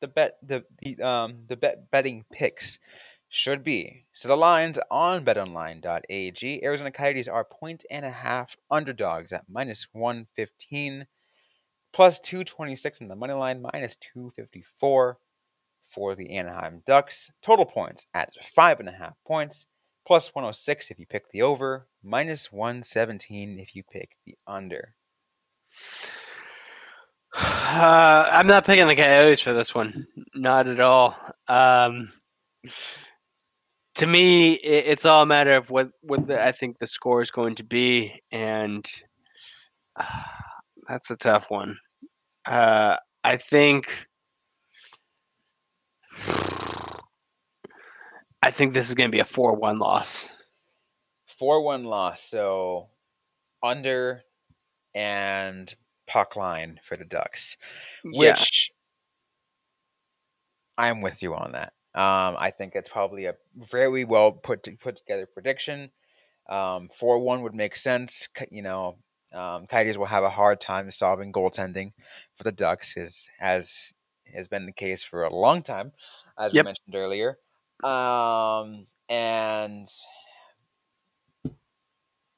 the 0.00 0.08
bet 0.08 0.38
the 0.42 0.64
the 0.82 1.00
um 1.00 1.44
the 1.48 1.56
bet 1.56 1.90
betting 1.90 2.24
picks 2.30 2.78
should 3.28 3.64
be. 3.64 4.06
So 4.12 4.28
the 4.28 4.36
lines 4.36 4.78
on 4.90 5.24
betonline.ag, 5.24 6.64
Arizona 6.64 6.90
Coyotes 6.92 7.26
are 7.26 7.44
point 7.44 7.84
and 7.90 8.04
a 8.04 8.10
half 8.10 8.56
underdogs 8.70 9.32
at 9.32 9.46
minus 9.48 9.88
115, 9.92 11.06
plus 11.92 12.20
226 12.20 13.00
in 13.00 13.08
the 13.08 13.16
money 13.16 13.32
line, 13.32 13.60
minus 13.60 13.96
254 13.96 15.18
for 15.84 16.14
the 16.14 16.30
Anaheim 16.30 16.82
Ducks. 16.86 17.32
Total 17.42 17.64
points 17.64 18.06
at 18.14 18.34
five 18.44 18.78
and 18.78 18.88
a 18.88 18.92
half 18.92 19.16
points, 19.26 19.66
plus 20.06 20.32
106 20.32 20.92
if 20.92 20.98
you 21.00 21.06
pick 21.06 21.30
the 21.32 21.42
over, 21.42 21.88
minus 22.04 22.52
117 22.52 23.58
if 23.58 23.74
you 23.74 23.82
pick 23.82 24.16
the 24.24 24.36
under. 24.46 24.94
Uh, 27.36 28.28
I'm 28.30 28.46
not 28.46 28.64
picking 28.64 28.86
the 28.86 28.94
Coyotes 28.94 29.40
for 29.40 29.52
this 29.52 29.74
one. 29.74 30.06
Not 30.34 30.68
at 30.68 30.80
all. 30.80 31.16
Um, 31.48 32.12
to 33.96 34.06
me, 34.06 34.52
it, 34.52 34.86
it's 34.86 35.04
all 35.04 35.22
a 35.22 35.26
matter 35.26 35.54
of 35.56 35.70
what 35.70 35.90
what 36.02 36.26
the, 36.26 36.44
I 36.44 36.52
think 36.52 36.78
the 36.78 36.86
score 36.86 37.20
is 37.20 37.30
going 37.30 37.56
to 37.56 37.64
be, 37.64 38.22
and 38.30 38.84
uh, 39.98 40.04
that's 40.88 41.10
a 41.10 41.16
tough 41.16 41.46
one. 41.48 41.76
Uh, 42.46 42.96
I 43.22 43.36
think. 43.36 44.06
I 48.42 48.50
think 48.50 48.74
this 48.74 48.90
is 48.90 48.94
going 48.94 49.08
to 49.10 49.14
be 49.14 49.20
a 49.20 49.24
four-one 49.24 49.78
loss. 49.78 50.28
4 51.38 51.62
1 51.62 51.84
loss. 51.84 52.22
So 52.22 52.86
under 53.62 54.22
and 54.94 55.74
puck 56.06 56.36
line 56.36 56.80
for 56.82 56.96
the 56.96 57.04
Ducks, 57.04 57.56
Yeah. 58.04 58.30
which 58.32 58.70
I'm 60.76 61.00
with 61.00 61.22
you 61.22 61.34
on 61.34 61.52
that. 61.52 61.72
Um, 61.94 62.36
I 62.38 62.50
think 62.50 62.74
it's 62.74 62.88
probably 62.88 63.26
a 63.26 63.34
very 63.54 64.04
well 64.04 64.32
put 64.32 64.62
to, 64.64 64.72
put 64.72 64.96
together 64.96 65.26
prediction. 65.26 65.90
Um, 66.48 66.88
4 66.92 67.18
1 67.20 67.42
would 67.42 67.54
make 67.54 67.76
sense. 67.76 68.28
You 68.50 68.62
know, 68.62 68.96
um, 69.32 69.66
Coyotes 69.66 69.96
will 69.96 70.06
have 70.06 70.24
a 70.24 70.30
hard 70.30 70.60
time 70.60 70.90
solving 70.90 71.32
goaltending 71.32 71.92
for 72.36 72.42
the 72.42 72.52
Ducks, 72.52 72.96
as, 72.96 73.28
as 73.40 73.94
has 74.34 74.48
been 74.48 74.66
the 74.66 74.72
case 74.72 75.02
for 75.04 75.22
a 75.22 75.32
long 75.34 75.62
time, 75.62 75.92
as 76.38 76.52
Yep. 76.52 76.64
we 76.64 76.68
mentioned 76.68 76.94
earlier. 76.96 77.38
Um, 77.84 78.86
and 79.08 79.86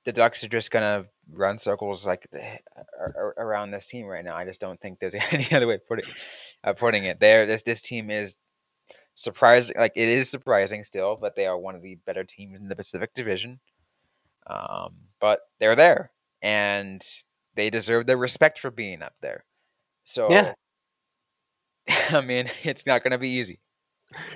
the 0.05 0.13
Ducks 0.13 0.45
are 0.45 0.49
just 0.49 0.71
gonna 0.71 1.07
run 1.33 1.59
circles 1.59 2.07
like 2.07 2.27
a- 2.35 2.59
around 3.39 3.71
this 3.71 3.87
team 3.87 4.07
right 4.07 4.25
now. 4.25 4.37
I 4.37 4.45
just 4.45 4.61
don't 4.61 4.81
think 4.81 5.01
there's 5.01 5.15
any 5.31 5.47
other 5.53 5.67
way 5.67 5.75
of 5.75 5.87
putting 5.87 6.05
putting 6.77 7.05
it. 7.05 7.21
There, 7.21 7.47
this 7.47 7.63
this 7.63 7.83
team 7.83 8.11
is 8.11 8.37
surprising. 9.15 9.77
Like 9.79 9.93
it 9.97 10.09
is 10.09 10.31
surprising 10.31 10.83
still, 10.83 11.17
but 11.21 11.37
they 11.37 11.47
are 11.47 11.59
one 11.59 11.75
of 11.75 11.83
the 11.83 11.97
better 12.07 12.25
teams 12.25 12.59
in 12.59 12.69
the 12.69 12.77
Pacific 12.77 13.15
Division. 13.15 13.61
Um, 14.49 14.95
but 15.21 15.41
they're 15.59 15.75
there, 15.75 16.13
and 16.41 17.03
they 17.55 17.69
deserve 17.71 18.07
their 18.07 18.17
respect 18.17 18.59
for 18.61 18.71
being 18.71 19.03
up 19.03 19.15
there. 19.21 19.45
So, 20.05 20.31
Yeah. 20.31 20.53
I 22.11 22.21
mean, 22.21 22.49
it's 22.63 22.87
not 22.87 23.03
gonna 23.03 23.19
be 23.19 23.31
easy. 23.31 23.61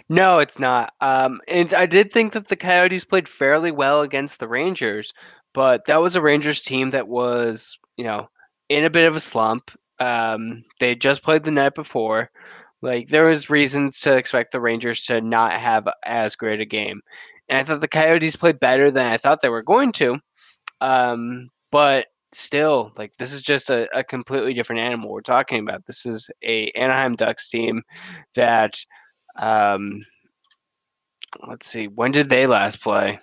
No, 0.08 0.40
it's 0.40 0.58
not. 0.58 0.94
Um, 1.00 1.40
and 1.46 1.72
I 1.74 1.86
did 1.86 2.12
think 2.12 2.32
that 2.32 2.48
the 2.48 2.56
Coyotes 2.56 3.04
played 3.04 3.28
fairly 3.28 3.70
well 3.70 4.02
against 4.02 4.40
the 4.40 4.48
Rangers, 4.48 5.12
but 5.52 5.82
that 5.86 6.00
was 6.00 6.16
a 6.16 6.22
Rangers 6.22 6.62
team 6.62 6.90
that 6.90 7.08
was, 7.08 7.78
you 7.96 8.04
know, 8.04 8.28
in 8.68 8.84
a 8.84 8.90
bit 8.90 9.06
of 9.06 9.16
a 9.16 9.20
slump. 9.20 9.70
Um, 9.98 10.64
they 10.78 10.94
just 10.94 11.22
played 11.22 11.44
the 11.44 11.50
night 11.50 11.74
before. 11.74 12.30
Like 12.82 13.08
there 13.08 13.26
was 13.26 13.50
reasons 13.50 14.00
to 14.00 14.16
expect 14.16 14.52
the 14.52 14.60
Rangers 14.60 15.04
to 15.06 15.20
not 15.20 15.52
have 15.52 15.86
as 16.04 16.36
great 16.36 16.60
a 16.60 16.64
game, 16.64 17.02
and 17.48 17.58
I 17.58 17.64
thought 17.64 17.80
the 17.82 17.88
Coyotes 17.88 18.36
played 18.36 18.60
better 18.60 18.90
than 18.90 19.06
I 19.06 19.18
thought 19.18 19.42
they 19.42 19.50
were 19.50 19.62
going 19.62 19.92
to. 19.92 20.18
Um, 20.80 21.50
but 21.70 22.06
still, 22.32 22.92
like 22.96 23.12
this 23.18 23.32
is 23.32 23.42
just 23.42 23.70
a, 23.70 23.88
a 23.96 24.02
completely 24.04 24.54
different 24.54 24.80
animal 24.80 25.10
we're 25.10 25.20
talking 25.20 25.60
about. 25.60 25.86
This 25.86 26.06
is 26.06 26.30
a 26.42 26.70
Anaheim 26.70 27.16
Ducks 27.16 27.48
team 27.48 27.82
that 28.34 28.78
um, 29.38 30.00
let's 31.48 31.66
see. 31.66 31.86
When 31.88 32.12
did 32.12 32.28
they 32.28 32.46
last 32.46 32.80
play? 32.80 33.20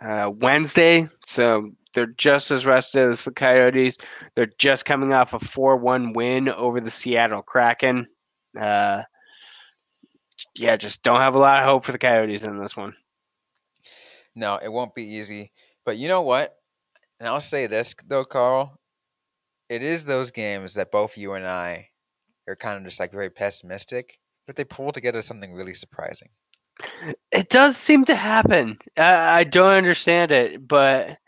Uh, 0.00 0.30
Wednesday. 0.34 1.08
So 1.24 1.70
they're 1.94 2.06
just 2.06 2.50
as 2.50 2.66
rested 2.66 3.10
as 3.10 3.24
the 3.24 3.32
Coyotes. 3.32 3.96
They're 4.34 4.52
just 4.58 4.84
coming 4.84 5.12
off 5.12 5.34
a 5.34 5.38
4 5.38 5.76
1 5.78 6.12
win 6.12 6.48
over 6.48 6.80
the 6.80 6.90
Seattle 6.90 7.42
Kraken. 7.42 8.06
Uh, 8.58 9.02
yeah, 10.54 10.76
just 10.76 11.02
don't 11.02 11.20
have 11.20 11.34
a 11.34 11.38
lot 11.38 11.58
of 11.58 11.64
hope 11.64 11.84
for 11.84 11.92
the 11.92 11.98
Coyotes 11.98 12.44
in 12.44 12.58
this 12.58 12.76
one. 12.76 12.94
No, 14.34 14.58
it 14.62 14.70
won't 14.70 14.94
be 14.94 15.04
easy. 15.04 15.52
But 15.84 15.96
you 15.96 16.08
know 16.08 16.22
what? 16.22 16.54
And 17.18 17.28
I'll 17.28 17.40
say 17.40 17.66
this 17.66 17.94
though, 18.06 18.24
Carl. 18.24 18.78
It 19.68 19.82
is 19.82 20.04
those 20.04 20.30
games 20.30 20.74
that 20.74 20.92
both 20.92 21.16
you 21.16 21.32
and 21.32 21.46
I 21.46 21.88
are 22.46 22.54
kind 22.54 22.78
of 22.78 22.84
just 22.84 23.00
like 23.00 23.10
very 23.10 23.30
pessimistic, 23.30 24.18
but 24.46 24.56
they 24.56 24.64
pull 24.64 24.92
together 24.92 25.22
something 25.22 25.54
really 25.54 25.74
surprising. 25.74 26.28
It 27.32 27.48
does 27.48 27.76
seem 27.76 28.04
to 28.06 28.14
happen. 28.14 28.78
I, 28.96 29.40
I 29.40 29.44
don't 29.44 29.72
understand 29.72 30.30
it, 30.30 30.66
but 30.66 31.18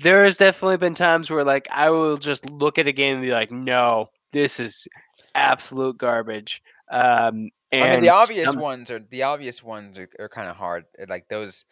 there 0.00 0.24
has 0.24 0.36
definitely 0.36 0.76
been 0.76 0.94
times 0.94 1.30
where 1.30 1.44
like 1.44 1.68
I 1.70 1.90
will 1.90 2.16
just 2.16 2.48
look 2.50 2.78
at 2.78 2.86
a 2.86 2.92
game 2.92 3.16
and 3.16 3.24
be 3.24 3.32
like, 3.32 3.50
"No, 3.50 4.10
this 4.32 4.60
is 4.60 4.86
absolute 5.34 5.98
garbage." 5.98 6.62
Um, 6.90 7.50
and 7.70 7.84
I 7.84 7.90
mean, 7.90 8.00
the 8.00 8.10
obvious 8.10 8.48
um, 8.54 8.60
ones 8.60 8.90
are 8.90 9.00
the 9.00 9.24
obvious 9.24 9.62
ones 9.62 9.98
are, 9.98 10.08
are 10.18 10.28
kind 10.28 10.48
of 10.48 10.56
hard. 10.56 10.84
uh, 11.00 11.06
Like 11.08 11.28
those 11.28 11.64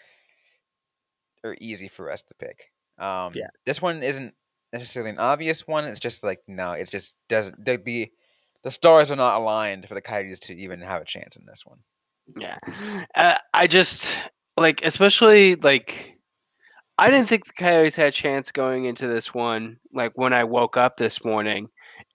are 1.45 1.57
easy 1.61 1.89
for 1.89 2.11
us 2.11 2.23
to 2.23 2.35
pick. 2.35 2.73
Um, 2.99 3.33
Yeah. 3.35 3.49
This 3.65 3.81
one 3.81 4.03
isn't 4.03 4.35
necessarily 4.73 5.11
an 5.11 5.19
obvious 5.19 5.67
one. 5.67 5.85
It's 5.85 6.01
just 6.01 6.23
like 6.23 6.41
no, 6.47 6.73
it 6.73 6.91
just 6.91 7.17
doesn't. 7.29 7.65
The, 7.65 7.77
the 7.77 8.13
the 8.63 8.71
stars 8.71 9.11
are 9.11 9.17
not 9.17 9.37
aligned 9.37 9.87
for 9.87 9.95
the 9.95 10.03
Coyotes 10.03 10.41
to 10.41 10.55
even 10.57 10.81
have 10.81 11.03
a 11.03 11.05
chance 11.05 11.37
in 11.37 11.47
this 11.47 11.65
one. 11.65 11.79
Yeah. 12.39 12.59
Uh, 13.15 13.39
I 13.55 13.67
just 13.67 14.17
like 14.57 14.81
especially 14.83 15.55
like 15.57 16.17
I 16.99 17.11
didn't 17.11 17.29
think 17.29 17.47
the 17.47 17.53
Coyotes 17.53 17.95
had 17.97 18.09
a 18.09 18.13
chance 18.13 18.51
going 18.51 18.87
into 18.87 19.07
this 19.07 19.35
one 19.35 19.79
like 19.93 20.13
when 20.15 20.33
I 20.33 20.45
woke 20.45 20.77
up 20.77 20.97
this 20.97 21.25
morning. 21.25 21.69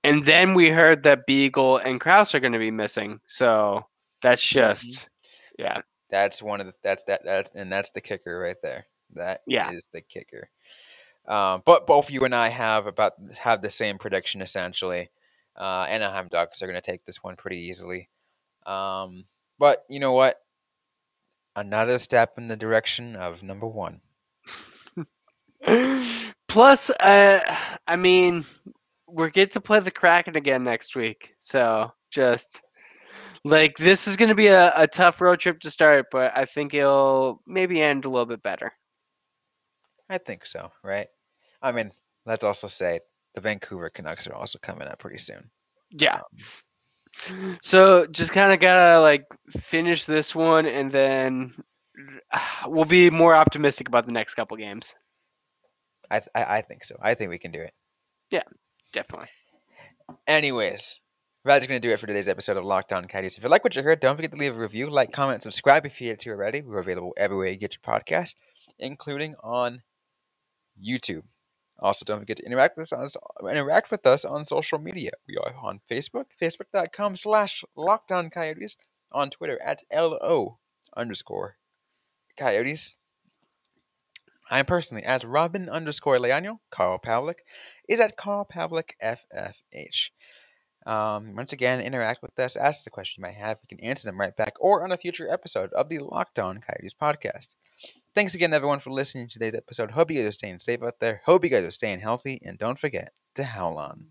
And 0.03 0.25
then 0.25 0.53
we 0.55 0.69
heard 0.69 1.03
that 1.03 1.25
Beagle 1.27 1.77
and 1.77 2.01
Crouse 2.01 2.33
are 2.33 2.39
going 2.39 2.53
to 2.53 2.59
be 2.59 2.71
missing. 2.71 3.19
So 3.27 3.85
that's 4.21 4.45
just 4.45 5.07
yeah. 5.59 5.81
That's 6.09 6.41
one 6.41 6.59
of 6.59 6.67
the 6.67 6.73
that's 6.83 7.03
that 7.03 7.21
that's 7.23 7.51
and 7.55 7.71
that's 7.71 7.91
the 7.91 8.01
kicker 8.01 8.39
right 8.39 8.57
there. 8.63 8.85
That 9.13 9.41
Yeah. 9.47 9.71
is 9.71 9.89
the 9.93 10.01
kicker. 10.01 10.49
Um, 11.27 11.61
but 11.65 11.85
both 11.85 12.09
you 12.09 12.25
and 12.25 12.33
I 12.33 12.49
have 12.49 12.87
about 12.87 13.13
have 13.37 13.61
the 13.61 13.69
same 13.69 13.97
prediction 13.97 14.41
essentially. 14.41 15.09
Uh, 15.55 15.85
Anaheim 15.87 16.27
Ducks 16.31 16.61
are 16.61 16.67
going 16.67 16.81
to 16.81 16.91
take 16.91 17.03
this 17.03 17.21
one 17.23 17.35
pretty 17.35 17.59
easily. 17.59 18.09
Um, 18.65 19.25
but 19.61 19.85
you 19.87 19.99
know 19.99 20.11
what? 20.11 20.37
Another 21.55 21.99
step 21.99 22.33
in 22.39 22.47
the 22.47 22.57
direction 22.57 23.15
of 23.15 23.43
number 23.43 23.67
one. 23.67 24.01
Plus 26.47 26.89
uh 26.89 27.39
I 27.85 27.95
mean 27.95 28.43
we're 29.07 29.29
get 29.29 29.51
to 29.51 29.61
play 29.61 29.79
the 29.79 29.91
Kraken 29.91 30.35
again 30.35 30.63
next 30.63 30.95
week. 30.95 31.35
So 31.39 31.91
just 32.09 32.59
like 33.43 33.77
this 33.77 34.07
is 34.07 34.17
going 34.17 34.29
to 34.29 34.35
be 34.35 34.47
a, 34.47 34.73
a 34.75 34.87
tough 34.87 35.21
road 35.21 35.39
trip 35.39 35.59
to 35.59 35.69
start, 35.69 36.07
but 36.11 36.31
I 36.35 36.45
think 36.45 36.73
it'll 36.73 37.41
maybe 37.45 37.81
end 37.81 38.05
a 38.05 38.09
little 38.09 38.25
bit 38.25 38.41
better. 38.41 38.71
I 40.09 40.17
think 40.17 40.47
so, 40.47 40.71
right? 40.83 41.07
I 41.61 41.71
mean, 41.71 41.91
let's 42.25 42.43
also 42.43 42.67
say 42.67 43.01
the 43.35 43.41
Vancouver 43.41 43.91
Canucks 43.91 44.25
are 44.25 44.33
also 44.33 44.57
coming 44.59 44.87
up 44.87 44.97
pretty 44.99 45.19
soon. 45.19 45.51
Yeah. 45.91 46.21
So 47.61 48.05
just 48.07 48.31
kind 48.31 48.51
of 48.51 48.59
gotta 48.59 48.99
like 48.99 49.25
finish 49.49 50.05
this 50.05 50.33
one, 50.35 50.65
and 50.65 50.91
then 50.91 51.53
we'll 52.67 52.85
be 52.85 53.09
more 53.09 53.35
optimistic 53.35 53.87
about 53.87 54.05
the 54.05 54.13
next 54.13 54.33
couple 54.33 54.57
games. 54.57 54.95
I 56.09 56.19
th- 56.19 56.29
I, 56.35 56.57
I 56.57 56.61
think 56.61 56.83
so. 56.83 56.97
I 57.01 57.13
think 57.13 57.29
we 57.29 57.37
can 57.37 57.51
do 57.51 57.61
it. 57.61 57.73
Yeah, 58.31 58.43
definitely. 58.93 59.29
Anyways, 60.27 60.99
that's 61.45 61.67
going 61.67 61.81
to 61.81 61.87
do 61.87 61.93
it 61.93 61.99
for 61.99 62.07
today's 62.07 62.27
episode 62.27 62.57
of 62.57 62.65
Lockdown 62.65 63.07
Caddies. 63.07 63.37
If 63.37 63.43
you 63.43 63.49
like 63.49 63.63
what 63.63 63.75
you 63.75 63.81
heard, 63.81 63.99
don't 63.99 64.15
forget 64.15 64.31
to 64.31 64.37
leave 64.37 64.55
a 64.55 64.59
review, 64.59 64.89
like, 64.89 65.11
comment, 65.11 65.41
subscribe 65.41 65.85
if 65.85 65.99
you 66.01 66.07
yet 66.07 66.19
to 66.19 66.29
already. 66.31 66.61
We're 66.61 66.79
available 66.79 67.13
everywhere 67.17 67.47
you 67.47 67.57
get 67.57 67.75
your 67.75 67.99
podcast, 67.99 68.35
including 68.77 69.35
on 69.41 69.81
YouTube. 70.81 71.23
Also, 71.81 72.05
don't 72.05 72.19
forget 72.19 72.37
to 72.37 72.45
interact 72.45 72.77
with 72.77 72.93
us 72.93 73.17
interact 73.49 73.89
with 73.89 74.05
us 74.05 74.23
on 74.23 74.45
social 74.45 74.77
media. 74.77 75.11
We 75.27 75.37
are 75.37 75.55
on 75.61 75.81
Facebook, 75.89 76.25
facebook.com 76.39 77.15
slash 77.15 77.63
lockdown 77.75 78.31
coyotes, 78.31 78.75
on 79.11 79.29
Twitter 79.29 79.59
at 79.63 79.83
LO 79.93 80.59
underscore 80.95 81.57
coyotes. 82.37 82.95
I'm 84.49 84.65
personally 84.65 85.03
at 85.03 85.23
Robin 85.23 85.69
underscore 85.69 86.17
Leano. 86.17 86.59
Carl 86.69 86.99
Pavlik 86.99 87.39
is 87.87 87.99
at 87.99 88.17
Carl 88.17 88.45
Pavlik 88.45 88.91
FFH. 89.01 90.09
Um, 90.85 91.35
once 91.35 91.53
again, 91.53 91.79
interact 91.79 92.21
with 92.21 92.37
us, 92.39 92.55
ask 92.55 92.83
the 92.83 92.89
question 92.89 93.21
you 93.21 93.27
might 93.27 93.35
have. 93.35 93.59
We 93.61 93.75
can 93.75 93.85
answer 93.85 94.07
them 94.07 94.19
right 94.19 94.35
back 94.35 94.53
or 94.59 94.83
on 94.83 94.91
a 94.91 94.97
future 94.97 95.31
episode 95.31 95.71
of 95.73 95.89
the 95.89 95.99
Locked 95.99 96.39
On 96.39 96.59
Coyotes 96.59 96.93
podcast. 96.93 97.55
Thanks 98.15 98.33
again, 98.33 98.53
everyone, 98.53 98.79
for 98.79 98.91
listening 98.91 99.27
to 99.27 99.33
today's 99.33 99.55
episode. 99.55 99.91
Hope 99.91 100.11
you 100.11 100.19
guys 100.19 100.29
are 100.29 100.31
staying 100.31 100.57
safe 100.59 100.81
out 100.83 100.99
there. 100.99 101.21
Hope 101.25 101.43
you 101.43 101.49
guys 101.49 101.63
are 101.63 101.71
staying 101.71 101.99
healthy. 101.99 102.41
And 102.43 102.57
don't 102.57 102.79
forget 102.79 103.13
to 103.35 103.43
howl 103.43 103.77
on. 103.77 104.07